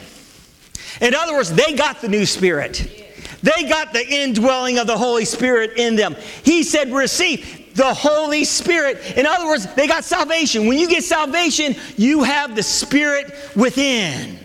In 1.00 1.14
other 1.14 1.34
words, 1.34 1.52
they 1.52 1.74
got 1.74 2.00
the 2.00 2.08
new 2.08 2.26
spirit. 2.26 3.04
They 3.42 3.68
got 3.68 3.92
the 3.92 4.06
indwelling 4.06 4.78
of 4.78 4.86
the 4.86 4.96
Holy 4.96 5.24
Spirit 5.24 5.72
in 5.76 5.94
them. 5.94 6.16
He 6.42 6.62
said, 6.62 6.90
receive 6.90 7.74
the 7.76 7.94
Holy 7.94 8.44
Spirit. 8.44 9.16
In 9.16 9.26
other 9.26 9.46
words, 9.46 9.72
they 9.74 9.86
got 9.86 10.04
salvation. 10.04 10.66
When 10.66 10.78
you 10.78 10.88
get 10.88 11.04
salvation, 11.04 11.76
you 11.96 12.24
have 12.24 12.56
the 12.56 12.62
Spirit 12.62 13.32
within. 13.54 14.38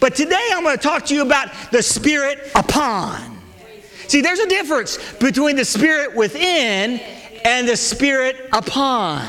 But 0.00 0.14
today 0.14 0.48
I'm 0.52 0.62
going 0.62 0.76
to 0.76 0.82
talk 0.82 1.04
to 1.06 1.14
you 1.14 1.22
about 1.22 1.50
the 1.72 1.82
Spirit 1.82 2.50
upon. 2.54 3.37
See, 4.08 4.20
there's 4.22 4.40
a 4.40 4.48
difference 4.48 4.98
between 5.14 5.56
the 5.56 5.64
spirit 5.64 6.16
within 6.16 6.98
and 7.44 7.68
the 7.68 7.76
spirit 7.76 8.36
upon. 8.52 9.22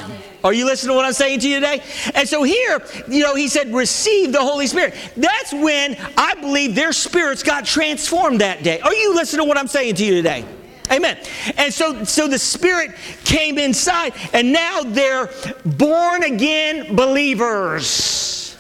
Are 0.43 0.53
you 0.53 0.65
listening 0.65 0.91
to 0.91 0.95
what 0.95 1.05
I'm 1.05 1.13
saying 1.13 1.41
to 1.41 1.49
you 1.49 1.55
today? 1.55 1.83
And 2.15 2.27
so 2.27 2.43
here, 2.43 2.81
you 3.09 3.19
know, 3.19 3.35
he 3.35 3.49
said, 3.49 3.73
receive 3.73 4.31
the 4.31 4.39
Holy 4.39 4.67
Spirit. 4.67 4.93
That's 5.17 5.51
when 5.53 5.97
I 6.17 6.35
believe 6.35 6.75
their 6.75 6.93
spirits 6.93 7.43
got 7.43 7.65
transformed 7.65 8.39
that 8.39 8.63
day. 8.63 8.79
Are 8.79 8.93
you 8.93 9.13
listening 9.13 9.45
to 9.45 9.49
what 9.49 9.57
I'm 9.57 9.67
saying 9.67 9.95
to 9.95 10.05
you 10.05 10.13
today? 10.13 10.45
Amen. 10.91 11.17
And 11.57 11.73
so, 11.73 12.03
so 12.05 12.27
the 12.27 12.39
Spirit 12.39 12.95
came 13.25 13.59
inside, 13.59 14.13
and 14.33 14.51
now 14.51 14.81
they're 14.81 15.29
born 15.65 16.23
again 16.23 16.95
believers. 16.95 18.57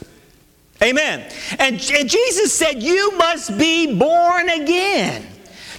Amen. 0.83 1.31
And, 1.57 1.91
and 1.93 2.09
Jesus 2.09 2.53
said, 2.53 2.83
You 2.83 3.17
must 3.17 3.57
be 3.57 3.97
born 3.97 4.49
again. 4.49 5.25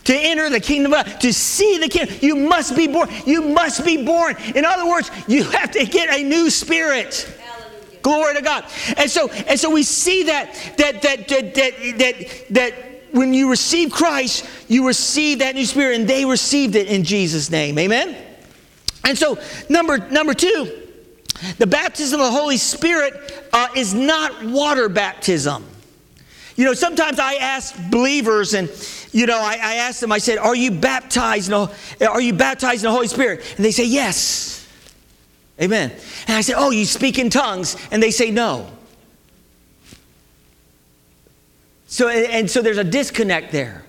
To 0.04 0.14
enter 0.14 0.48
the 0.48 0.60
kingdom 0.60 0.92
of 0.92 1.04
God, 1.04 1.20
to 1.20 1.32
see 1.32 1.78
the 1.78 1.88
kingdom, 1.88 2.16
you 2.20 2.34
must 2.36 2.74
be 2.74 2.86
born. 2.86 3.08
You 3.26 3.42
must 3.42 3.84
be 3.84 4.04
born. 4.04 4.36
In 4.54 4.64
other 4.64 4.88
words, 4.88 5.10
you 5.28 5.44
have 5.44 5.70
to 5.72 5.84
get 5.84 6.08
a 6.18 6.22
new 6.22 6.48
spirit. 6.50 7.30
Hallelujah. 7.38 7.98
Glory 8.02 8.34
to 8.34 8.42
God. 8.42 8.64
And 8.96 9.10
so, 9.10 9.28
and 9.28 9.60
so 9.60 9.70
we 9.70 9.82
see 9.82 10.24
that 10.24 10.54
that 10.78 11.02
that 11.02 11.28
that 11.28 11.54
that 11.54 11.98
that, 11.98 12.46
that 12.50 12.74
when 13.12 13.34
you 13.34 13.50
receive 13.50 13.92
Christ, 13.92 14.46
you 14.68 14.86
receive 14.86 15.40
that 15.40 15.54
new 15.54 15.66
spirit, 15.66 16.00
and 16.00 16.08
they 16.08 16.24
received 16.24 16.76
it 16.76 16.86
in 16.86 17.04
Jesus' 17.04 17.50
name. 17.50 17.78
Amen. 17.78 18.16
And 19.04 19.18
so, 19.18 19.38
number 19.68 19.98
number 20.08 20.34
two, 20.34 20.88
the 21.58 21.66
baptism 21.66 22.20
of 22.20 22.26
the 22.26 22.38
Holy 22.38 22.56
Spirit 22.56 23.48
uh, 23.52 23.68
is 23.76 23.94
not 23.94 24.44
water 24.44 24.88
baptism. 24.88 25.64
You 26.60 26.66
know, 26.66 26.74
sometimes 26.74 27.18
I 27.18 27.36
ask 27.36 27.74
believers, 27.88 28.52
and 28.52 28.68
you 29.12 29.24
know, 29.24 29.38
I, 29.38 29.52
I 29.52 29.74
ask 29.76 29.98
them. 29.98 30.12
I 30.12 30.18
said, 30.18 30.36
"Are 30.36 30.54
you 30.54 30.70
baptized? 30.70 31.50
In 31.50 31.52
the, 31.52 32.06
are 32.06 32.20
you 32.20 32.34
baptized 32.34 32.84
in 32.84 32.88
the 32.88 32.92
Holy 32.92 33.08
Spirit?" 33.08 33.54
And 33.56 33.64
they 33.64 33.70
say, 33.70 33.86
"Yes." 33.86 34.68
Amen. 35.58 35.90
And 36.26 36.36
I 36.36 36.42
said, 36.42 36.56
"Oh, 36.58 36.70
you 36.70 36.84
speak 36.84 37.18
in 37.18 37.30
tongues?" 37.30 37.78
And 37.90 38.02
they 38.02 38.10
say, 38.10 38.30
"No." 38.30 38.70
So, 41.86 42.10
and 42.10 42.50
so 42.50 42.60
there's 42.60 42.76
a 42.76 42.84
disconnect 42.84 43.52
there. 43.52 43.82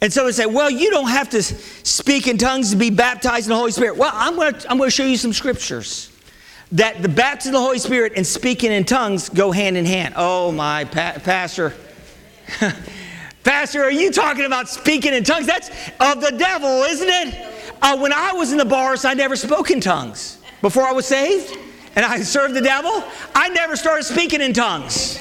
And 0.00 0.12
so 0.12 0.24
they 0.24 0.32
say, 0.32 0.46
well, 0.46 0.68
you 0.68 0.90
don't 0.90 1.10
have 1.10 1.30
to 1.30 1.44
speak 1.44 2.26
in 2.26 2.38
tongues 2.38 2.72
to 2.72 2.76
be 2.76 2.90
baptized 2.90 3.46
in 3.46 3.50
the 3.50 3.56
Holy 3.56 3.70
Spirit. 3.70 3.96
Well, 3.96 4.10
I'm 4.12 4.34
going 4.34 4.52
to 4.52 4.68
I'm 4.68 4.78
going 4.78 4.88
to 4.88 4.94
show 4.94 5.04
you 5.04 5.16
some 5.16 5.32
scriptures 5.32 6.10
that 6.72 7.02
the 7.02 7.08
baptism 7.08 7.54
of 7.54 7.60
the 7.60 7.64
Holy 7.64 7.78
Spirit 7.78 8.14
and 8.16 8.26
speaking 8.26 8.72
in 8.72 8.84
tongues 8.84 9.28
go 9.28 9.52
hand 9.52 9.76
in 9.76 9.86
hand. 9.86 10.14
Oh, 10.16 10.50
my 10.50 10.86
pa- 10.86 11.20
pastor. 11.22 11.72
pastor, 13.44 13.82
are 13.82 13.90
you 13.90 14.10
talking 14.10 14.44
about 14.44 14.68
speaking 14.68 15.12
in 15.14 15.24
tongues? 15.24 15.46
That's 15.46 15.68
of 16.00 16.20
the 16.20 16.34
devil, 16.36 16.82
isn't 16.82 17.08
it? 17.08 17.54
Uh, 17.82 17.98
when 17.98 18.12
I 18.12 18.32
was 18.32 18.52
in 18.52 18.58
the 18.58 18.64
bars, 18.64 19.04
I 19.04 19.14
never 19.14 19.36
spoke 19.36 19.70
in 19.70 19.80
tongues. 19.80 20.38
Before 20.62 20.84
I 20.84 20.92
was 20.92 21.06
saved 21.06 21.56
and 21.96 22.04
I 22.04 22.22
served 22.22 22.54
the 22.54 22.60
devil, 22.60 23.04
I 23.34 23.48
never 23.50 23.76
started 23.76 24.04
speaking 24.04 24.40
in 24.40 24.52
tongues. 24.52 25.20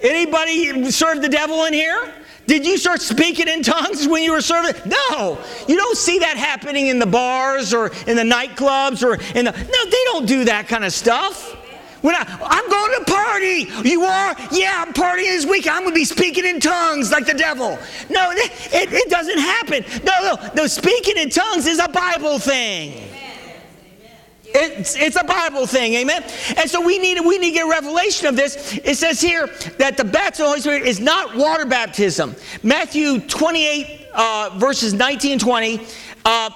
Anybody 0.00 0.90
serve 0.90 1.22
the 1.22 1.28
devil 1.28 1.64
in 1.64 1.72
here? 1.72 2.12
Did 2.46 2.66
you 2.66 2.76
start 2.76 3.00
speaking 3.00 3.46
in 3.46 3.62
tongues 3.62 4.08
when 4.08 4.24
you 4.24 4.32
were 4.32 4.40
serving? 4.40 4.74
No. 4.84 5.38
You 5.68 5.76
don't 5.76 5.96
see 5.96 6.18
that 6.18 6.36
happening 6.36 6.88
in 6.88 6.98
the 6.98 7.06
bars 7.06 7.72
or 7.72 7.92
in 8.08 8.16
the 8.16 8.24
nightclubs 8.24 9.04
or 9.04 9.14
in 9.38 9.44
the. 9.44 9.52
No, 9.52 9.84
they 9.90 10.04
don't 10.06 10.26
do 10.26 10.44
that 10.46 10.66
kind 10.66 10.84
of 10.84 10.92
stuff. 10.92 11.56
When 12.02 12.14
I, 12.14 12.26
I'm 12.42 12.68
going 12.68 13.04
to 13.04 13.12
party. 13.12 13.88
You 13.88 14.02
are? 14.02 14.36
Yeah, 14.50 14.84
I'm 14.84 14.92
partying 14.92 15.28
this 15.28 15.46
week. 15.46 15.66
I'm 15.66 15.82
going 15.82 15.94
to 15.94 15.94
be 15.94 16.04
speaking 16.04 16.44
in 16.44 16.60
tongues 16.60 17.10
like 17.10 17.26
the 17.26 17.34
devil. 17.34 17.78
No, 18.10 18.30
it, 18.32 18.92
it, 18.92 19.10
doesn't 19.10 19.38
happen. 19.38 19.84
No, 20.04 20.34
no, 20.34 20.50
no. 20.54 20.66
Speaking 20.66 21.16
in 21.16 21.30
tongues 21.30 21.66
is 21.66 21.78
a 21.78 21.88
Bible 21.88 22.38
thing. 22.38 23.08
It's, 24.54 24.96
it's 24.96 25.16
a 25.16 25.24
Bible 25.24 25.66
thing, 25.66 25.94
amen? 25.94 26.24
And 26.58 26.68
so 26.68 26.84
we 26.84 26.98
need, 26.98 27.20
we 27.20 27.38
need 27.38 27.50
to 27.50 27.54
get 27.54 27.66
a 27.66 27.70
revelation 27.70 28.26
of 28.26 28.36
this. 28.36 28.78
It 28.84 28.96
says 28.96 29.20
here 29.20 29.46
that 29.78 29.96
the 29.96 30.04
baptism 30.04 30.26
of 30.28 30.36
the 30.36 30.44
Holy 30.44 30.60
Spirit 30.60 30.82
is 30.82 31.00
not 31.00 31.34
water 31.36 31.64
baptism. 31.64 32.34
Matthew 32.62 33.20
28, 33.20 34.08
uh, 34.12 34.50
verses 34.56 34.92
19 34.92 35.32
and 35.32 35.40
20. 35.40 35.80
Uh, 36.24 36.50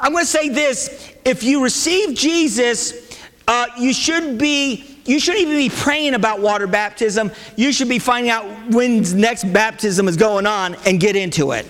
I'm 0.00 0.12
going 0.12 0.24
to 0.24 0.30
say 0.30 0.48
this. 0.48 1.12
If 1.24 1.42
you 1.42 1.62
receive 1.62 2.16
Jesus, 2.16 3.05
uh, 3.48 3.66
you 3.78 3.92
should 3.92 4.38
be 4.38 4.96
you 5.04 5.20
shouldn't 5.20 5.42
even 5.42 5.56
be 5.56 5.68
praying 5.68 6.14
about 6.14 6.40
water 6.40 6.66
baptism. 6.66 7.30
You 7.54 7.72
should 7.72 7.88
be 7.88 8.00
finding 8.00 8.30
out 8.30 8.44
when 8.70 9.02
next 9.18 9.44
baptism 9.52 10.08
is 10.08 10.16
going 10.16 10.46
on 10.46 10.74
and 10.84 10.98
get 10.98 11.14
into 11.14 11.52
it. 11.52 11.66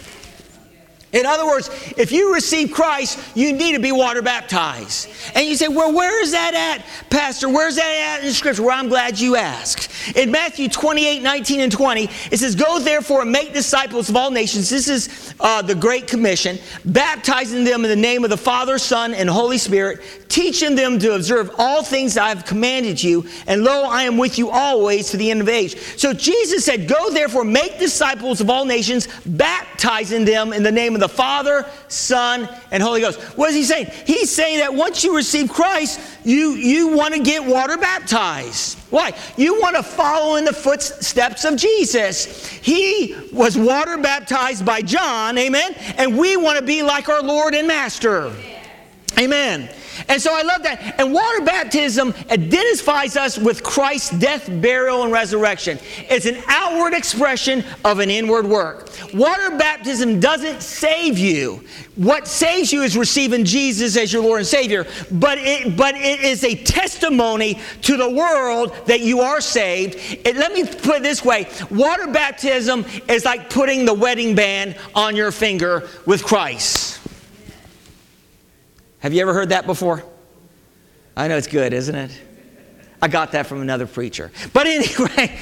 In 1.13 1.25
other 1.25 1.47
words, 1.47 1.71
if 1.97 2.13
you 2.13 2.35
receive 2.35 2.73
Christ, 2.73 3.19
you 3.35 3.53
need 3.53 3.73
to 3.73 3.81
be 3.81 3.93
water 3.93 4.23
baptized. 4.23 5.09
And 5.35 5.47
you 5.47 5.55
say, 5.55 5.69
well, 5.69 5.93
where 5.93 6.23
is 6.23 6.33
that 6.33 6.55
at, 6.55 7.11
Pastor? 7.11 7.49
Where's 7.49 7.77
that 7.77 8.19
at 8.19 8.27
in 8.27 8.33
Scripture? 8.33 8.63
Well, 8.63 8.79
I'm 8.79 8.89
glad 8.89 9.19
you 9.19 9.37
asked. 9.37 9.86
In 10.15 10.31
Matthew 10.31 10.69
28 10.69 11.23
19 11.23 11.61
and 11.61 11.73
20, 11.73 12.05
it 12.31 12.39
says, 12.39 12.55
Go 12.55 12.79
therefore 12.79 13.23
and 13.23 13.33
make 13.33 13.53
disciples 13.53 14.09
of 14.09 14.17
all 14.17 14.31
nations. 14.31 14.71
This 14.71 14.89
is 14.89 15.35
uh, 15.41 15.63
the 15.63 15.75
Great 15.75 16.07
Commission, 16.07 16.59
baptizing 16.85 17.65
them 17.65 17.85
in 17.85 17.91
the 17.91 17.97
name 17.97 18.25
of 18.25 18.31
the 18.31 18.37
Father, 18.37 18.79
Son, 18.79 19.15
and 19.15 19.29
Holy 19.29 19.59
Spirit, 19.59 20.01
teaching 20.29 20.75
them 20.75 20.99
to 20.99 21.15
observe 21.15 21.51
all 21.59 21.83
things 21.83 22.17
I 22.17 22.29
have 22.29 22.45
commanded 22.45 23.03
you. 23.03 23.27
And 23.47 23.65
lo, 23.65 23.85
I 23.85 24.03
am 24.05 24.19
with 24.19 24.39
you 24.39 24.51
always 24.51 25.11
to 25.11 25.17
the 25.17 25.31
end 25.31 25.41
of 25.41 25.49
age. 25.49 25.77
So 25.97 26.13
Jesus 26.13 26.65
said, 26.65 26.89
Go 26.89 27.11
therefore, 27.11 27.45
make 27.45 27.79
disciples 27.79 28.41
of 28.41 28.51
all 28.51 28.65
nations, 28.65 29.09
baptizing 29.27 30.25
them 30.25 30.53
in 30.53 30.63
the 30.63 30.73
name 30.73 30.95
of 30.95 31.01
the 31.01 31.09
Father, 31.09 31.67
Son, 31.89 32.49
and 32.71 32.83
Holy 32.83 33.01
Ghost. 33.01 33.21
What 33.37 33.51
is 33.51 33.57
he 33.57 33.65
saying? 33.65 33.91
He's 34.07 34.31
saying 34.31 34.59
that 34.59 34.75
once 34.75 35.05
you 35.05 35.17
receive 35.17 35.51
Christ, 35.51 36.01
you, 36.25 36.53
you 36.53 36.89
want 36.89 37.15
to 37.15 37.23
get 37.23 37.45
water 37.45 37.77
baptized. 37.77 38.79
Why? 38.91 39.13
You 39.37 39.61
want 39.61 39.77
to 39.77 39.83
follow 39.83 40.37
in 40.37 40.45
the 40.45 40.53
footsteps 40.53 41.45
of 41.45 41.57
Jesus. 41.57 42.47
He 42.49 43.17
was 43.33 43.59
water 43.59 43.99
baptized 43.99 44.65
by 44.65 44.83
John, 44.83 45.37
amen? 45.39 45.75
And 45.97 46.17
we 46.17 46.37
want 46.37 46.59
to 46.59 46.65
be 46.65 46.83
like 46.83 47.09
our 47.09 47.23
Lord 47.23 47.55
and 47.55 47.67
Master. 47.67 48.27
Amen. 48.27 48.56
And 50.09 50.21
so 50.21 50.35
I 50.35 50.43
love 50.43 50.63
that. 50.63 51.01
And 51.01 51.13
water 51.13 51.43
baptism 51.43 52.15
identifies 52.31 53.17
us 53.17 53.39
with 53.39 53.63
Christ's 53.63 54.11
death, 54.19 54.49
burial, 54.61 55.03
and 55.03 55.13
resurrection. 55.13 55.79
It's 56.09 56.27
an 56.27 56.43
outward 56.47 56.93
expression 56.93 57.65
of 57.85 57.99
an 57.99 58.11
inward 58.11 58.47
work. 58.47 58.91
Water 59.15 59.57
baptism 59.57 60.21
doesn't 60.21 60.63
save 60.63 61.19
you. 61.19 61.65
What 61.97 62.29
saves 62.29 62.73
you 62.73 62.83
is 62.83 62.97
receiving 62.97 63.45
Jesus 63.45 63.97
as 63.97 64.13
your 64.13 64.23
Lord 64.23 64.41
and 64.41 64.47
Savior, 64.47 64.87
but 65.11 65.39
it, 65.39 65.77
but 65.77 65.95
it 65.95 66.21
is 66.21 66.45
a 66.45 66.55
testimony 66.55 67.59
to 67.83 67.97
the 67.97 68.11
world 68.11 68.77
that 68.87 69.01
you 69.01 69.21
are 69.21 69.41
saved. 69.41 70.27
Let 70.27 70.53
me 70.53 70.65
put 70.65 70.97
it 70.97 71.03
this 71.03 71.25
way 71.25 71.49
water 71.71 72.07
baptism 72.09 72.85
is 73.09 73.25
like 73.25 73.49
putting 73.49 73.87
the 73.87 73.95
wedding 73.95 74.35
band 74.35 74.77
on 74.95 75.17
your 75.17 75.33
finger 75.33 75.89
with 76.05 76.23
Christ. 76.23 77.01
Have 79.01 79.13
you 79.13 79.23
ever 79.23 79.35
heard 79.35 79.51
that 79.51 79.67
before? 79.67 80.03
I 81.17 81.29
know 81.29 81.37
it's 81.37 81.47
good, 81.47 81.73
isn't 81.73 81.95
it? 81.95 82.23
I 83.01 83.09
got 83.09 83.33
that 83.33 83.47
from 83.47 83.61
another 83.61 83.87
preacher. 83.87 84.33
But 84.53 84.67
anyway, 84.67 85.39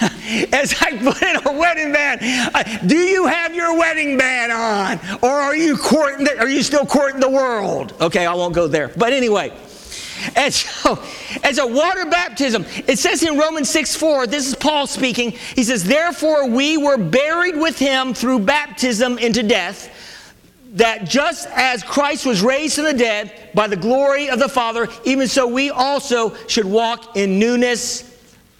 as 0.52 0.74
I 0.80 0.98
put 1.02 1.22
in 1.22 1.36
a 1.46 1.58
wedding 1.58 1.92
band, 1.92 2.88
do 2.88 2.96
you 2.96 3.26
have 3.26 3.54
your 3.54 3.78
wedding 3.78 4.18
band 4.18 4.52
on? 4.52 5.18
Or 5.22 5.30
are 5.30 5.56
you 5.56 5.76
courting 5.76 6.24
the, 6.24 6.38
are 6.38 6.48
you 6.48 6.62
still 6.62 6.84
courting 6.84 7.20
the 7.20 7.30
world? 7.30 7.94
Okay, 8.00 8.26
I 8.26 8.34
won't 8.34 8.54
go 8.54 8.68
there. 8.68 8.88
But 8.88 9.12
anyway, 9.14 9.52
and 10.36 10.52
so, 10.52 11.02
as 11.42 11.58
a 11.58 11.66
water 11.66 12.04
baptism, 12.06 12.66
it 12.86 12.98
says 12.98 13.22
in 13.22 13.38
Romans 13.38 13.70
6 13.70 13.96
4, 13.96 14.26
this 14.26 14.46
is 14.46 14.54
Paul 14.54 14.86
speaking. 14.86 15.30
He 15.30 15.64
says, 15.64 15.84
Therefore, 15.84 16.48
we 16.48 16.76
were 16.76 16.98
buried 16.98 17.56
with 17.56 17.78
him 17.78 18.12
through 18.12 18.40
baptism 18.40 19.18
into 19.18 19.42
death 19.42 19.94
that 20.74 21.04
just 21.04 21.48
as 21.48 21.82
Christ 21.82 22.26
was 22.26 22.42
raised 22.42 22.74
from 22.74 22.84
the 22.84 22.94
dead 22.94 23.50
by 23.54 23.68
the 23.68 23.76
glory 23.76 24.28
of 24.28 24.38
the 24.38 24.48
Father, 24.48 24.88
even 25.04 25.26
so 25.28 25.46
we 25.46 25.70
also 25.70 26.34
should 26.46 26.66
walk 26.66 27.16
in 27.16 27.38
newness 27.38 28.04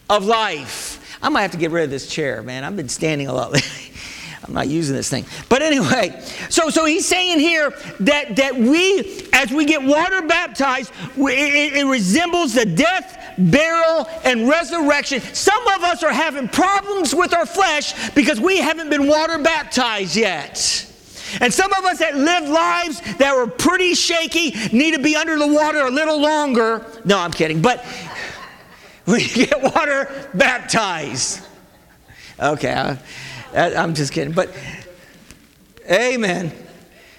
of 0.09 0.25
life. 0.25 1.17
I 1.21 1.29
might 1.29 1.43
have 1.43 1.51
to 1.51 1.57
get 1.57 1.71
rid 1.71 1.83
of 1.83 1.89
this 1.89 2.07
chair, 2.07 2.41
man. 2.41 2.63
I've 2.63 2.75
been 2.75 2.89
standing 2.89 3.27
a 3.27 3.33
lot 3.33 3.51
lately. 3.51 3.69
I'm 4.47 4.53
not 4.53 4.67
using 4.67 4.95
this 4.95 5.09
thing. 5.09 5.25
But 5.47 5.61
anyway, 5.61 6.19
so, 6.49 6.71
so 6.71 6.85
he's 6.85 7.05
saying 7.05 7.39
here 7.39 7.71
that, 7.99 8.37
that 8.37 8.55
we, 8.55 9.27
as 9.31 9.51
we 9.51 9.65
get 9.65 9.83
water 9.83 10.23
baptized, 10.23 10.91
we, 11.15 11.33
it, 11.33 11.73
it 11.73 11.85
resembles 11.85 12.55
the 12.55 12.65
death, 12.65 13.35
burial, 13.37 14.09
and 14.23 14.49
resurrection. 14.49 15.21
Some 15.21 15.67
of 15.67 15.83
us 15.83 16.01
are 16.01 16.13
having 16.13 16.47
problems 16.47 17.13
with 17.13 17.35
our 17.35 17.45
flesh 17.45 18.09
because 18.15 18.39
we 18.39 18.57
haven't 18.57 18.89
been 18.89 19.07
water 19.07 19.37
baptized 19.37 20.15
yet. 20.15 20.88
And 21.41 21.53
some 21.53 21.71
of 21.73 21.85
us 21.85 21.99
that 21.99 22.15
live 22.15 22.49
lives 22.49 23.01
that 23.17 23.35
were 23.35 23.47
pretty 23.47 23.93
shaky 23.93 24.51
need 24.75 24.95
to 24.95 24.99
be 24.99 25.15
under 25.15 25.37
the 25.37 25.47
water 25.47 25.79
a 25.81 25.91
little 25.91 26.19
longer. 26.19 26.85
No, 27.05 27.19
I'm 27.19 27.31
kidding. 27.31 27.61
But 27.61 27.85
we 29.05 29.27
get 29.27 29.61
water 29.61 30.29
baptized. 30.33 31.45
Okay, 32.39 32.73
I, 33.53 33.75
I'm 33.75 33.93
just 33.93 34.13
kidding. 34.13 34.33
But 34.33 34.53
amen. 35.89 36.51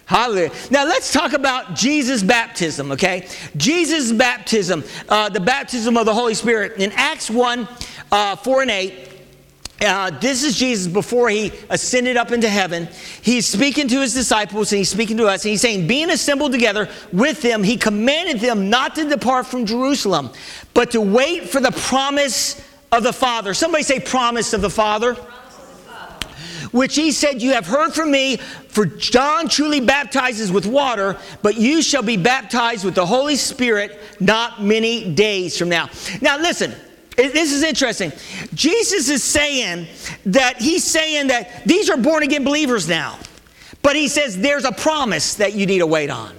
Hallelujah. 0.07 0.51
Now 0.73 0.87
let's 0.87 1.13
talk 1.13 1.35
about 1.35 1.77
Jesus' 1.77 2.25
baptism, 2.25 2.91
okay? 2.91 3.29
Jesus' 3.57 4.11
baptism, 4.11 4.83
uh, 5.09 5.29
the 5.29 5.39
baptism 5.39 5.97
of 5.97 6.05
the 6.05 6.13
Holy 6.13 6.35
Spirit. 6.35 6.79
In 6.79 6.91
Acts 6.97 7.31
1 7.31 7.69
uh, 8.11 8.35
4 8.35 8.63
and 8.63 8.71
8, 8.73 9.10
uh, 9.81 10.11
this 10.11 10.45
is 10.45 10.57
Jesus 10.57 10.93
before 10.93 11.31
he 11.31 11.53
ascended 11.71 12.17
up 12.17 12.33
into 12.33 12.49
heaven. 12.49 12.89
He's 13.23 13.47
speaking 13.47 13.89
to 13.89 14.01
his 14.01 14.13
disciples 14.13 14.73
and 14.73 14.79
he's 14.79 14.91
speaking 14.91 15.17
to 15.17 15.27
us. 15.27 15.45
And 15.45 15.51
he's 15.51 15.63
saying, 15.63 15.87
Being 15.87 16.11
assembled 16.11 16.53
together 16.53 16.89
with 17.13 17.41
them, 17.41 17.63
he 17.63 17.77
commanded 17.77 18.41
them 18.41 18.69
not 18.69 18.95
to 18.97 19.09
depart 19.09 19.47
from 19.47 19.65
Jerusalem, 19.65 20.31
but 20.75 20.91
to 20.91 21.01
wait 21.01 21.49
for 21.49 21.61
the 21.61 21.73
promise 21.73 22.63
of 22.93 23.03
the 23.03 23.13
Father. 23.13 23.55
Somebody 23.55 23.83
say, 23.83 24.01
Promise 24.01 24.53
of 24.53 24.61
the 24.61 24.71
Father. 24.71 25.17
Which 26.73 26.95
he 26.95 27.11
said, 27.11 27.43
You 27.43 27.55
have 27.55 27.67
heard 27.67 27.93
from 27.93 28.13
me, 28.13 28.37
for 28.37 28.87
John 28.87 29.49
truly 29.49 29.81
baptizes 29.81 30.53
with 30.53 30.67
water, 30.67 31.17
but 31.43 31.57
you 31.57 31.83
shall 31.83 32.03
be 32.03 32.17
baptized 32.17 32.85
with 32.85 32.95
the 32.95 33.07
Holy 33.07 33.35
Spirit 33.35 33.99
not 34.21 34.63
many 34.63 35.13
days 35.13 35.59
from 35.59 35.69
now. 35.69 35.89
Now, 36.21 36.39
listen, 36.39 36.73
this 37.29 37.53
is 37.53 37.63
interesting. 37.63 38.13
Jesus 38.55 39.09
is 39.09 39.23
saying 39.23 39.87
that 40.27 40.61
he's 40.61 40.85
saying 40.85 41.29
that 41.29 41.65
these 41.65 41.91
are 41.91 41.97
born 41.97 42.23
again 42.23 42.45
believers 42.45 42.89
now. 42.89 43.19
But 43.83 43.97
he 43.97 44.09
says 44.09 44.39
there's 44.39 44.65
a 44.65 44.73
promise 44.73 45.35
that 45.35 45.55
you 45.55 45.67
need 45.67 45.79
to 45.79 45.87
wait 45.87 46.11
on. 46.11 46.37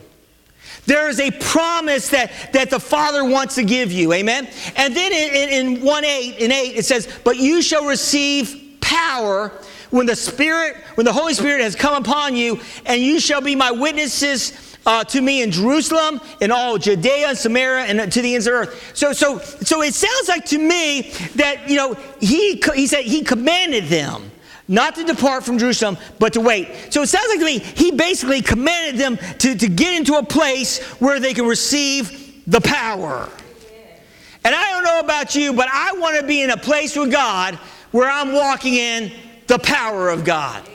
There 0.85 1.09
is 1.09 1.19
a 1.19 1.31
promise 1.31 2.09
that, 2.09 2.31
that 2.53 2.69
the 2.69 2.79
Father 2.79 3.23
wants 3.23 3.55
to 3.55 3.63
give 3.63 3.91
you. 3.91 4.13
Amen? 4.13 4.47
And 4.75 4.95
then 4.95 5.11
in, 5.11 5.49
in, 5.49 5.77
in 5.77 5.85
1 5.85 6.05
8, 6.05 6.37
in 6.39 6.51
8, 6.51 6.57
it 6.75 6.85
says, 6.85 7.07
But 7.23 7.37
you 7.37 7.61
shall 7.61 7.85
receive 7.85 8.77
power 8.81 9.51
when 9.91 10.05
the 10.05 10.15
Spirit, 10.15 10.77
when 10.95 11.05
the 11.05 11.13
Holy 11.13 11.33
Spirit 11.33 11.61
has 11.61 11.75
come 11.75 12.01
upon 12.01 12.35
you, 12.35 12.59
and 12.85 13.01
you 13.01 13.19
shall 13.19 13.41
be 13.41 13.55
my 13.55 13.71
witnesses 13.71 14.70
uh, 14.85 15.03
to 15.05 15.21
me 15.21 15.41
in 15.41 15.51
Jerusalem, 15.51 16.19
in 16.39 16.51
all 16.51 16.77
Judea 16.77 17.29
and 17.29 17.37
Samaria, 17.37 17.85
and 17.85 18.11
to 18.11 18.21
the 18.21 18.33
ends 18.33 18.47
of 18.47 18.53
the 18.53 18.59
earth. 18.59 18.91
So, 18.95 19.13
so, 19.13 19.39
so 19.39 19.81
it 19.81 19.93
sounds 19.93 20.27
like 20.27 20.45
to 20.45 20.57
me 20.57 21.11
that, 21.35 21.69
you 21.69 21.75
know, 21.75 21.93
he, 22.19 22.61
he 22.75 22.87
said 22.87 23.03
he 23.03 23.23
commanded 23.23 23.85
them 23.85 24.31
not 24.67 24.95
to 24.95 25.03
depart 25.03 25.43
from 25.43 25.57
Jerusalem, 25.57 25.97
but 26.17 26.33
to 26.33 26.41
wait. 26.41 26.69
So 26.89 27.01
it 27.01 27.07
sounds 27.07 27.27
like 27.29 27.39
to 27.39 27.45
me, 27.45 27.59
he 27.59 27.91
basically 27.91 28.41
commanded 28.41 28.99
them 28.99 29.17
to, 29.39 29.55
to 29.55 29.67
get 29.67 29.93
into 29.93 30.15
a 30.15 30.23
place 30.23 30.81
where 30.99 31.19
they 31.19 31.33
can 31.33 31.45
receive 31.45 32.43
the 32.47 32.61
power. 32.61 33.29
And 34.43 34.55
I 34.55 34.71
don't 34.71 34.83
know 34.83 34.99
about 34.99 35.35
you, 35.35 35.53
but 35.53 35.67
I 35.71 35.93
want 35.93 36.19
to 36.19 36.25
be 36.25 36.41
in 36.41 36.49
a 36.49 36.57
place 36.57 36.95
with 36.95 37.11
God 37.11 37.55
where 37.91 38.09
I'm 38.09 38.33
walking 38.33 38.73
in 38.75 39.11
the 39.47 39.59
power 39.59 40.09
of 40.09 40.23
God. 40.23 40.67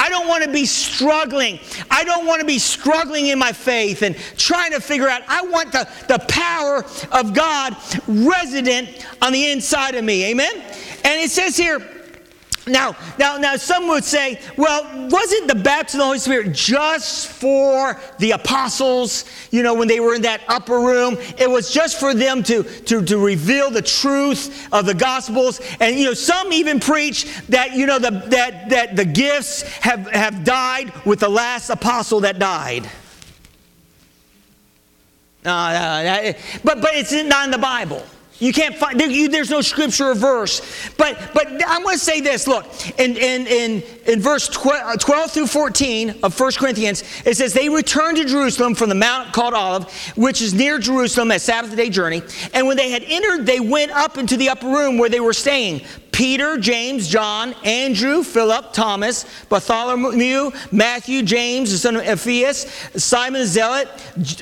I 0.00 0.08
don't 0.08 0.28
want 0.28 0.42
to 0.44 0.50
be 0.50 0.64
struggling. 0.64 1.60
I 1.90 2.04
don't 2.04 2.26
want 2.26 2.40
to 2.40 2.46
be 2.46 2.58
struggling 2.58 3.26
in 3.26 3.38
my 3.38 3.52
faith 3.52 4.00
and 4.00 4.16
trying 4.38 4.72
to 4.72 4.80
figure 4.80 5.08
out. 5.08 5.20
I 5.28 5.42
want 5.42 5.72
the, 5.72 5.86
the 6.08 6.18
power 6.26 6.86
of 7.12 7.34
God 7.34 7.76
resident 8.08 9.06
on 9.20 9.34
the 9.34 9.50
inside 9.50 9.94
of 9.96 10.02
me. 10.02 10.24
Amen? 10.30 10.54
And 11.04 11.20
it 11.20 11.30
says 11.30 11.54
here, 11.54 11.99
now, 12.70 12.96
now, 13.18 13.36
now, 13.36 13.56
some 13.56 13.88
would 13.88 14.04
say, 14.04 14.40
well, 14.56 15.08
wasn't 15.08 15.48
the 15.48 15.54
baptism 15.54 16.00
of 16.00 16.02
the 16.02 16.06
Holy 16.06 16.18
Spirit 16.18 16.52
just 16.52 17.28
for 17.28 18.00
the 18.18 18.32
apostles, 18.32 19.24
you 19.50 19.62
know, 19.62 19.74
when 19.74 19.88
they 19.88 20.00
were 20.00 20.14
in 20.14 20.22
that 20.22 20.42
upper 20.48 20.78
room? 20.78 21.16
It 21.38 21.48
was 21.48 21.70
just 21.70 21.98
for 22.00 22.14
them 22.14 22.42
to, 22.44 22.62
to, 22.62 23.02
to 23.04 23.18
reveal 23.18 23.70
the 23.70 23.82
truth 23.82 24.68
of 24.72 24.86
the 24.86 24.94
Gospels. 24.94 25.60
And, 25.80 25.96
you 25.96 26.06
know, 26.06 26.14
some 26.14 26.52
even 26.52 26.80
preach 26.80 27.24
that, 27.48 27.72
you 27.72 27.86
know, 27.86 27.98
the, 27.98 28.10
that, 28.10 28.70
that 28.70 28.96
the 28.96 29.04
gifts 29.04 29.62
have, 29.78 30.08
have 30.10 30.44
died 30.44 30.92
with 31.04 31.20
the 31.20 31.28
last 31.28 31.70
apostle 31.70 32.20
that 32.20 32.38
died. 32.38 32.88
Uh, 35.44 36.32
but, 36.62 36.82
but 36.82 36.90
it's 36.94 37.12
not 37.12 37.46
in 37.46 37.50
the 37.50 37.58
Bible. 37.58 38.04
You 38.40 38.54
can't 38.54 38.74
find, 38.74 38.98
there, 38.98 39.08
you, 39.08 39.28
there's 39.28 39.50
no 39.50 39.60
scripture 39.60 40.06
or 40.06 40.14
verse. 40.14 40.62
But, 40.96 41.30
but 41.34 41.46
I'm 41.66 41.82
going 41.82 41.96
to 41.96 42.04
say 42.04 42.20
this 42.20 42.48
look, 42.48 42.66
in, 42.98 43.16
in, 43.16 43.46
in, 43.46 43.82
in 44.06 44.20
verse 44.20 44.48
12, 44.48 44.82
uh, 44.82 44.96
12 44.96 45.30
through 45.30 45.46
14 45.46 46.20
of 46.22 46.38
1 46.38 46.52
Corinthians, 46.52 47.04
it 47.26 47.36
says, 47.36 47.52
They 47.52 47.68
returned 47.68 48.16
to 48.16 48.24
Jerusalem 48.24 48.74
from 48.74 48.88
the 48.88 48.94
mount 48.94 49.34
called 49.34 49.52
Olive, 49.52 49.92
which 50.16 50.40
is 50.40 50.54
near 50.54 50.78
Jerusalem, 50.78 51.30
a 51.30 51.38
Sabbath 51.38 51.76
day 51.76 51.90
journey. 51.90 52.22
And 52.54 52.66
when 52.66 52.78
they 52.78 52.90
had 52.90 53.04
entered, 53.06 53.44
they 53.44 53.60
went 53.60 53.92
up 53.92 54.16
into 54.16 54.38
the 54.38 54.48
upper 54.48 54.68
room 54.68 54.96
where 54.96 55.10
they 55.10 55.20
were 55.20 55.34
staying. 55.34 55.82
Peter, 56.12 56.58
James, 56.58 57.08
John, 57.08 57.54
Andrew, 57.64 58.22
Philip, 58.22 58.72
Thomas, 58.72 59.24
Bartholomew, 59.48 60.50
Matthew, 60.70 61.22
James, 61.22 61.70
the 61.70 61.78
son 61.78 61.96
of 61.96 62.02
Alphaeus, 62.02 62.66
Simon 62.96 63.40
the 63.40 63.46
Zealot, 63.46 63.88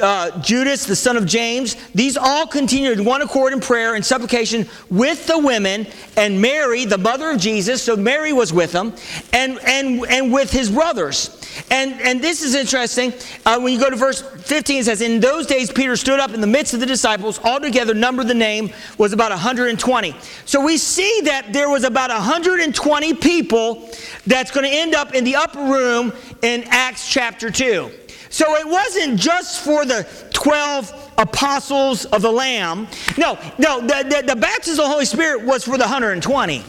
uh, 0.03 0.41
Judas, 0.41 0.87
the 0.87 0.97
son 0.97 1.17
of 1.17 1.25
James. 1.27 1.77
These 1.95 2.17
all 2.17 2.47
continued 2.47 3.01
one 3.01 3.23
accord 3.23 3.53
in 3.53 3.61
prayer 3.61 3.95
and 3.95 4.05
supplication 4.05 4.69
with 4.91 5.27
the 5.27 5.39
women 5.39 5.87
and 6.17 6.41
Mary, 6.41 6.85
the 6.85 6.99
mother 6.99 7.31
of 7.31 7.39
Jesus. 7.39 7.83
So 7.83 7.97
Mary 7.97 8.33
was 8.33 8.53
with 8.53 8.73
them, 8.73 8.95
and, 9.33 9.59
and, 9.65 10.05
and 10.09 10.33
with 10.33 10.51
his 10.51 10.71
brothers. 10.71 11.38
And, 11.71 12.01
and 12.01 12.23
this 12.23 12.43
is 12.43 12.55
interesting. 12.55 13.13
Uh, 13.45 13.61
when 13.61 13.73
you 13.73 13.81
go 13.81 13.91
to 13.91 13.97
verse 13.97 14.23
15, 14.23 14.81
it 14.81 14.85
says, 14.85 15.01
In 15.01 15.21
those 15.21 15.47
days, 15.47 15.71
Peter 15.71 15.97
stood 15.97 16.21
up 16.21 16.33
in 16.33 16.41
the 16.41 16.47
midst 16.47 16.75
of 16.75 16.81
the 16.81 16.87
disciples. 16.87 17.39
Altogether, 17.41 17.95
number 17.95 18.25
the 18.25 18.35
name 18.35 18.71
was 18.97 19.13
about 19.13 19.31
120. 19.31 20.15
So 20.45 20.65
we 20.65 20.79
see 20.79 21.23
that 21.25 21.53
there 21.53 21.69
was 21.69 21.85
about 21.85 22.11
120 22.11 23.15
people 23.15 23.91
that's 24.27 24.51
going 24.51 24.65
to 24.65 24.77
end 24.77 24.95
up 24.95 25.15
in 25.15 25.25
the 25.25 25.37
upper 25.37 25.61
room 25.61 26.13
in 26.43 26.65
Acts 26.69 27.09
chapter 27.09 27.51
2. 27.51 27.91
So 28.31 28.57
it 28.57 28.67
wasn't 28.67 29.19
just 29.19 29.65
for 29.65 29.85
the 29.85 30.07
12 30.33 31.13
apostles 31.19 32.05
of 32.07 32.23
the 32.23 32.31
Lamb. 32.31 32.87
No, 33.17 33.39
no, 33.59 33.81
the, 33.81 34.05
the, 34.09 34.35
the 34.35 34.37
baptism 34.37 34.85
of 34.85 34.89
the 34.89 34.93
Holy 34.93 35.05
Spirit 35.05 35.45
was 35.45 35.65
for 35.65 35.79
the 35.79 35.85
120. 35.85 36.63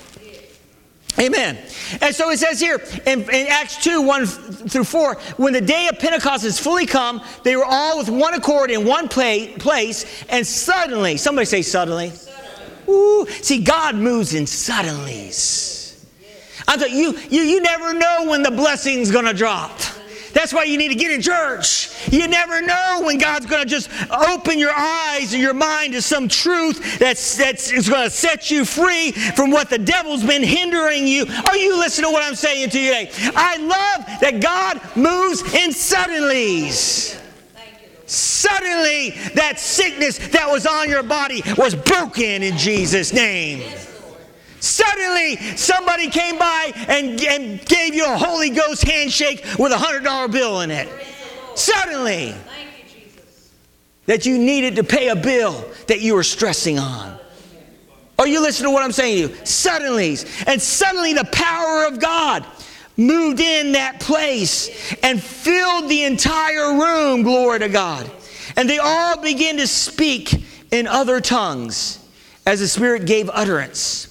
Amen. 1.20 1.58
And 2.02 2.16
so 2.16 2.30
it 2.30 2.40
says 2.40 2.60
here 2.60 2.82
in, 3.06 3.22
in, 3.30 3.48
Acts 3.48 3.84
2 3.84 4.02
1 4.02 4.26
through 4.26 4.86
4 4.86 5.16
when 5.38 5.54
the 5.54 5.62
day 5.62 5.88
of 5.88 6.00
Pentecost 6.00 6.46
is 6.46 6.60
fully 6.60 6.86
come, 6.86 7.22
they 7.44 7.56
were 7.56 7.66
all 7.66 7.98
with 7.98 8.10
one 8.10 8.34
accord 8.34 8.72
in 8.72 8.86
one 8.86 9.10
play, 9.10 9.54
place, 9.58 10.06
and 10.30 10.48
suddenly, 10.48 11.18
somebody 11.18 11.46
say 11.46 11.62
suddenly. 11.62 12.14
Ooh, 12.88 13.28
see, 13.28 13.62
God 13.64 13.96
moves 13.96 14.34
in 14.34 14.46
suddenlies. 14.46 15.78
I 16.68 16.78
thought 16.78 16.92
you, 16.92 17.18
you, 17.30 17.42
you 17.42 17.62
never 17.62 17.94
know 17.94 18.26
when 18.28 18.44
the 18.44 18.52
blessing's 18.52 19.12
going 19.12 19.26
to 19.26 19.34
drop. 19.34 19.72
That's 20.34 20.54
why 20.54 20.64
you 20.64 20.78
need 20.78 20.90
to 20.90 20.96
get 20.96 21.12
in 21.12 21.22
church. 21.22 21.90
You 22.12 22.28
never 22.28 22.62
know 22.62 23.02
when 23.04 23.18
God's 23.18 23.46
going 23.46 23.64
to 23.64 23.70
just 23.70 23.90
open 24.12 24.60
your 24.60 24.74
eyes 24.74 25.34
and 25.34 25.42
your 25.42 25.54
mind 25.54 25.94
to 25.94 26.02
some 26.02 26.28
truth 26.28 27.00
that's, 27.00 27.38
that's 27.38 27.72
going 27.72 28.04
to 28.04 28.10
set 28.10 28.52
you 28.52 28.66
free 28.66 29.12
from 29.12 29.52
what 29.52 29.70
the 29.70 29.78
devil's 29.78 30.24
been 30.24 30.44
hindering 30.44 31.08
you. 31.08 31.26
Are 31.48 31.58
you 31.58 31.78
listening 31.78 32.10
to 32.10 32.14
what 32.14 32.24
I'm 32.24 32.36
saying 32.36 32.70
to 32.72 32.80
you 32.80 32.94
today? 32.94 33.12
I 33.36 33.58
love 33.58 34.20
that 34.22 34.40
God 34.42 34.80
moves 34.96 35.42
in 35.54 35.72
suddenlies. 35.72 37.20
Suddenly, 38.06 39.12
that 39.36 39.60
sickness 39.60 40.18
that 40.30 40.50
was 40.50 40.66
on 40.66 40.90
your 40.90 41.04
body 41.04 41.44
was 41.58 41.76
broken 41.76 42.42
in 42.42 42.58
Jesus' 42.58 43.14
name. 43.14 43.62
Suddenly, 44.60 45.38
somebody 45.56 46.10
came 46.10 46.38
by 46.38 46.72
and, 46.88 47.22
and 47.24 47.66
gave 47.66 47.96
you 47.96 48.06
a 48.06 48.18
Holy 48.18 48.50
Ghost 48.50 48.84
handshake 48.84 49.46
with 49.58 49.72
a 49.72 49.76
$100 49.76 50.32
bill 50.32 50.62
in 50.62 50.72
it. 50.72 50.90
Suddenly, 51.56 52.36
that 54.06 54.26
you 54.26 54.38
needed 54.38 54.76
to 54.78 54.84
pay 54.84 55.10
a 55.10 55.16
bill 55.16 55.70
that 55.88 56.02
you 56.02 56.16
were 56.16 56.24
stressing 56.24 56.80
on. 56.80 57.18
Are 58.18 58.28
you 58.28 58.42
listening 58.42 58.70
to 58.70 58.74
what 58.74 58.84
I'm 58.84 58.92
saying 58.92 59.16
to 59.16 59.34
you? 59.34 59.46
Suddenly, 59.46 60.18
and 60.46 60.62
suddenly 60.62 61.14
the 61.14 61.28
power 61.32 61.86
of 61.86 62.00
God 62.00 62.46
moved 62.98 63.40
in 63.40 63.74
that 63.74 64.02
place 64.02 64.94
and 65.04 65.22
filled 65.22 65.90
the 65.90 66.04
entire 66.04 66.74
room, 66.74 67.24
glory 67.24 67.60
to 67.60 67.70
God. 67.70 68.12
And 68.58 68.70
they 68.70 68.78
all 68.78 69.22
began 69.22 69.58
to 69.58 69.68
speak 69.68 70.44
in 70.72 70.86
other 70.86 71.22
tongues 71.22 72.06
as 72.46 72.60
the 72.60 72.68
Spirit 72.68 73.06
gave 73.06 73.30
utterance. 73.30 74.09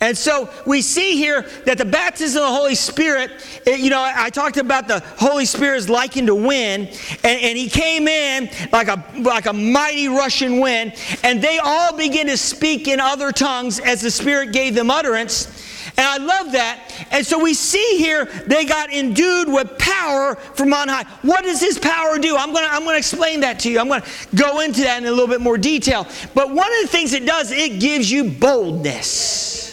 And 0.00 0.16
so 0.16 0.48
we 0.64 0.80
see 0.80 1.16
here 1.16 1.42
that 1.66 1.76
the 1.76 1.84
baptism 1.84 2.40
of 2.42 2.50
the 2.50 2.54
Holy 2.54 2.76
Spirit, 2.76 3.32
it, 3.66 3.80
you 3.80 3.90
know, 3.90 4.00
I, 4.00 4.30
talked 4.30 4.56
about 4.56 4.86
the 4.86 5.00
Holy 5.16 5.44
Spirit 5.44 5.78
is 5.78 5.88
likened 5.88 6.28
to 6.28 6.34
wind, 6.36 6.88
and, 7.24 7.40
and, 7.40 7.58
he 7.58 7.68
came 7.68 8.06
in 8.06 8.48
like 8.70 8.86
a, 8.86 9.04
like 9.18 9.46
a 9.46 9.52
mighty 9.52 10.06
rushing 10.06 10.60
wind, 10.60 10.94
and 11.24 11.42
they 11.42 11.58
all 11.58 11.96
began 11.96 12.26
to 12.26 12.36
speak 12.36 12.86
in 12.86 13.00
other 13.00 13.32
tongues 13.32 13.80
as 13.80 14.00
the 14.00 14.10
Spirit 14.10 14.52
gave 14.52 14.74
them 14.74 14.88
utterance. 14.88 15.64
And 15.96 16.06
I 16.06 16.18
love 16.18 16.52
that. 16.52 16.94
And 17.10 17.26
so 17.26 17.42
we 17.42 17.54
see 17.54 17.96
here 17.98 18.26
they 18.46 18.64
got 18.64 18.92
endued 18.92 19.48
with 19.48 19.76
power 19.78 20.36
from 20.36 20.72
on 20.72 20.86
high. 20.86 21.02
What 21.22 21.42
does 21.42 21.60
his 21.60 21.76
power 21.76 22.18
do? 22.18 22.36
I'm 22.36 22.54
to 22.54 22.60
I'm 22.60 22.84
going 22.84 22.94
to 22.94 22.98
explain 22.98 23.40
that 23.40 23.58
to 23.60 23.70
you. 23.70 23.80
I'm 23.80 23.88
going 23.88 24.02
to 24.02 24.36
go 24.36 24.60
into 24.60 24.82
that 24.82 25.02
in 25.02 25.08
a 25.08 25.10
little 25.10 25.26
bit 25.26 25.40
more 25.40 25.58
detail. 25.58 26.06
But 26.34 26.54
one 26.54 26.72
of 26.72 26.82
the 26.82 26.88
things 26.88 27.14
it 27.14 27.26
does, 27.26 27.50
it 27.50 27.80
gives 27.80 28.12
you 28.12 28.30
boldness. 28.30 29.67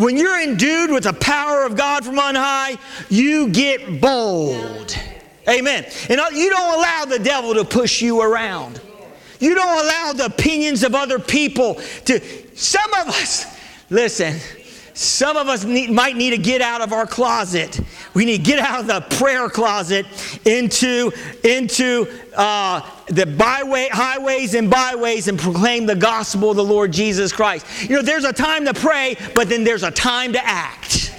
When 0.00 0.16
you're 0.16 0.40
endued 0.40 0.90
with 0.90 1.04
the 1.04 1.12
power 1.12 1.64
of 1.64 1.76
God 1.76 2.06
from 2.06 2.18
on 2.18 2.34
high, 2.34 2.78
you 3.10 3.50
get 3.50 4.00
bold. 4.00 4.96
Amen. 5.46 5.84
And 6.08 6.20
you 6.32 6.48
don't 6.48 6.78
allow 6.78 7.04
the 7.04 7.18
devil 7.18 7.52
to 7.52 7.66
push 7.66 8.00
you 8.00 8.22
around. 8.22 8.80
You 9.40 9.54
don't 9.54 9.84
allow 9.84 10.12
the 10.14 10.24
opinions 10.24 10.84
of 10.84 10.94
other 10.94 11.18
people 11.18 11.74
to. 12.06 12.20
Some 12.56 12.92
of 12.94 13.08
us, 13.08 13.44
listen, 13.90 14.38
some 14.94 15.36
of 15.36 15.48
us 15.48 15.64
need, 15.64 15.90
might 15.90 16.16
need 16.16 16.30
to 16.30 16.38
get 16.38 16.62
out 16.62 16.80
of 16.80 16.94
our 16.94 17.06
closet. 17.06 17.78
We 18.14 18.24
need 18.24 18.38
to 18.38 18.42
get 18.42 18.58
out 18.58 18.80
of 18.80 18.86
the 18.86 19.16
prayer 19.16 19.50
closet 19.50 20.06
into, 20.46 21.12
into 21.44 22.06
uh, 22.34 22.80
the 23.10 23.26
byway, 23.26 23.88
highways 23.90 24.54
and 24.54 24.70
byways 24.70 25.28
and 25.28 25.38
proclaim 25.38 25.86
the 25.86 25.96
gospel 25.96 26.50
of 26.50 26.56
the 26.56 26.64
Lord 26.64 26.92
Jesus 26.92 27.32
Christ. 27.32 27.66
You 27.82 27.96
know, 27.96 28.02
there's 28.02 28.24
a 28.24 28.32
time 28.32 28.64
to 28.66 28.74
pray, 28.74 29.16
but 29.34 29.48
then 29.48 29.64
there's 29.64 29.82
a 29.82 29.90
time 29.90 30.32
to 30.32 30.46
act. 30.46 31.14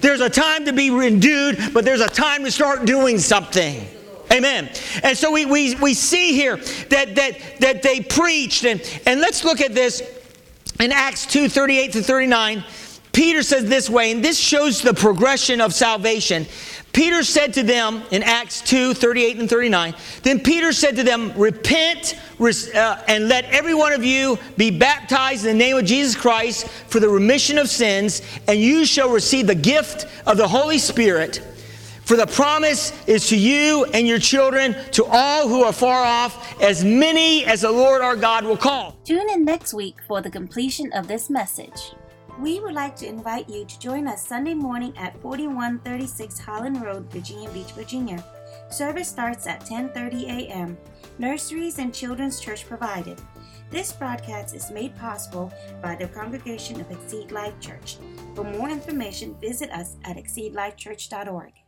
There's 0.00 0.20
a 0.20 0.30
time 0.30 0.66
to 0.66 0.72
be 0.72 0.88
endued, 0.88 1.72
but 1.72 1.84
there's 1.84 2.00
a 2.00 2.08
time 2.08 2.44
to 2.44 2.50
start 2.50 2.84
doing 2.84 3.18
something. 3.18 3.86
Amen. 4.30 4.70
And 5.02 5.16
so 5.16 5.30
we, 5.30 5.44
we, 5.44 5.74
we 5.76 5.94
see 5.94 6.34
here 6.34 6.56
that, 6.56 7.14
that, 7.14 7.38
that 7.60 7.82
they 7.82 8.00
preached, 8.00 8.64
and, 8.64 8.80
and 9.06 9.20
let's 9.20 9.44
look 9.44 9.60
at 9.60 9.74
this 9.74 10.02
in 10.80 10.92
Acts 10.92 11.26
2 11.26 11.48
38 11.48 11.92
to 11.92 12.02
39. 12.02 12.64
Peter 13.12 13.42
says 13.42 13.66
this 13.66 13.90
way, 13.90 14.10
and 14.10 14.24
this 14.24 14.38
shows 14.38 14.80
the 14.80 14.94
progression 14.94 15.60
of 15.60 15.74
salvation. 15.74 16.46
Peter 16.92 17.22
said 17.22 17.54
to 17.54 17.62
them 17.62 18.02
in 18.10 18.22
Acts 18.22 18.60
2 18.62 18.94
38 18.94 19.38
and 19.38 19.48
39, 19.48 19.94
then 20.22 20.40
Peter 20.40 20.72
said 20.72 20.96
to 20.96 21.02
them, 21.02 21.32
Repent 21.36 22.18
uh, 22.40 23.02
and 23.08 23.28
let 23.28 23.44
every 23.46 23.74
one 23.74 23.92
of 23.92 24.04
you 24.04 24.38
be 24.56 24.70
baptized 24.70 25.46
in 25.46 25.56
the 25.56 25.64
name 25.64 25.76
of 25.76 25.84
Jesus 25.84 26.14
Christ 26.14 26.68
for 26.68 27.00
the 27.00 27.08
remission 27.08 27.58
of 27.58 27.68
sins, 27.68 28.22
and 28.48 28.58
you 28.58 28.84
shall 28.84 29.10
receive 29.10 29.46
the 29.46 29.54
gift 29.54 30.06
of 30.26 30.36
the 30.36 30.48
Holy 30.48 30.78
Spirit. 30.78 31.42
For 32.04 32.16
the 32.16 32.26
promise 32.26 32.92
is 33.06 33.28
to 33.28 33.38
you 33.38 33.84
and 33.94 34.08
your 34.08 34.18
children, 34.18 34.74
to 34.92 35.04
all 35.04 35.48
who 35.48 35.62
are 35.62 35.72
far 35.72 36.04
off, 36.04 36.60
as 36.60 36.84
many 36.84 37.44
as 37.44 37.60
the 37.60 37.70
Lord 37.70 38.02
our 38.02 38.16
God 38.16 38.44
will 38.44 38.56
call. 38.56 38.96
Tune 39.04 39.30
in 39.30 39.44
next 39.44 39.72
week 39.72 39.96
for 40.08 40.20
the 40.20 40.30
completion 40.30 40.92
of 40.92 41.08
this 41.08 41.30
message. 41.30 41.92
We 42.38 42.60
would 42.60 42.74
like 42.74 42.96
to 42.96 43.06
invite 43.06 43.48
you 43.48 43.64
to 43.64 43.78
join 43.78 44.06
us 44.06 44.26
Sunday 44.26 44.54
morning 44.54 44.96
at 44.96 45.20
4136 45.20 46.38
Holland 46.38 46.82
Road, 46.82 47.10
Virginia 47.12 47.50
Beach, 47.50 47.72
Virginia. 47.72 48.24
Service 48.70 49.08
starts 49.08 49.46
at 49.46 49.60
10:30 49.66 50.24
a.m. 50.24 50.78
Nurseries 51.18 51.78
and 51.78 51.94
Children's 51.94 52.40
Church 52.40 52.66
provided. 52.66 53.20
This 53.70 53.92
broadcast 53.92 54.54
is 54.54 54.70
made 54.70 54.96
possible 54.96 55.52
by 55.82 55.94
the 55.94 56.08
congregation 56.08 56.80
of 56.80 56.90
Exceed 56.90 57.32
Life 57.32 57.58
Church. 57.60 57.98
For 58.34 58.44
more 58.44 58.70
information, 58.70 59.36
visit 59.40 59.70
us 59.70 59.96
at 60.04 60.16
exceedlifechurch.org. 60.16 61.61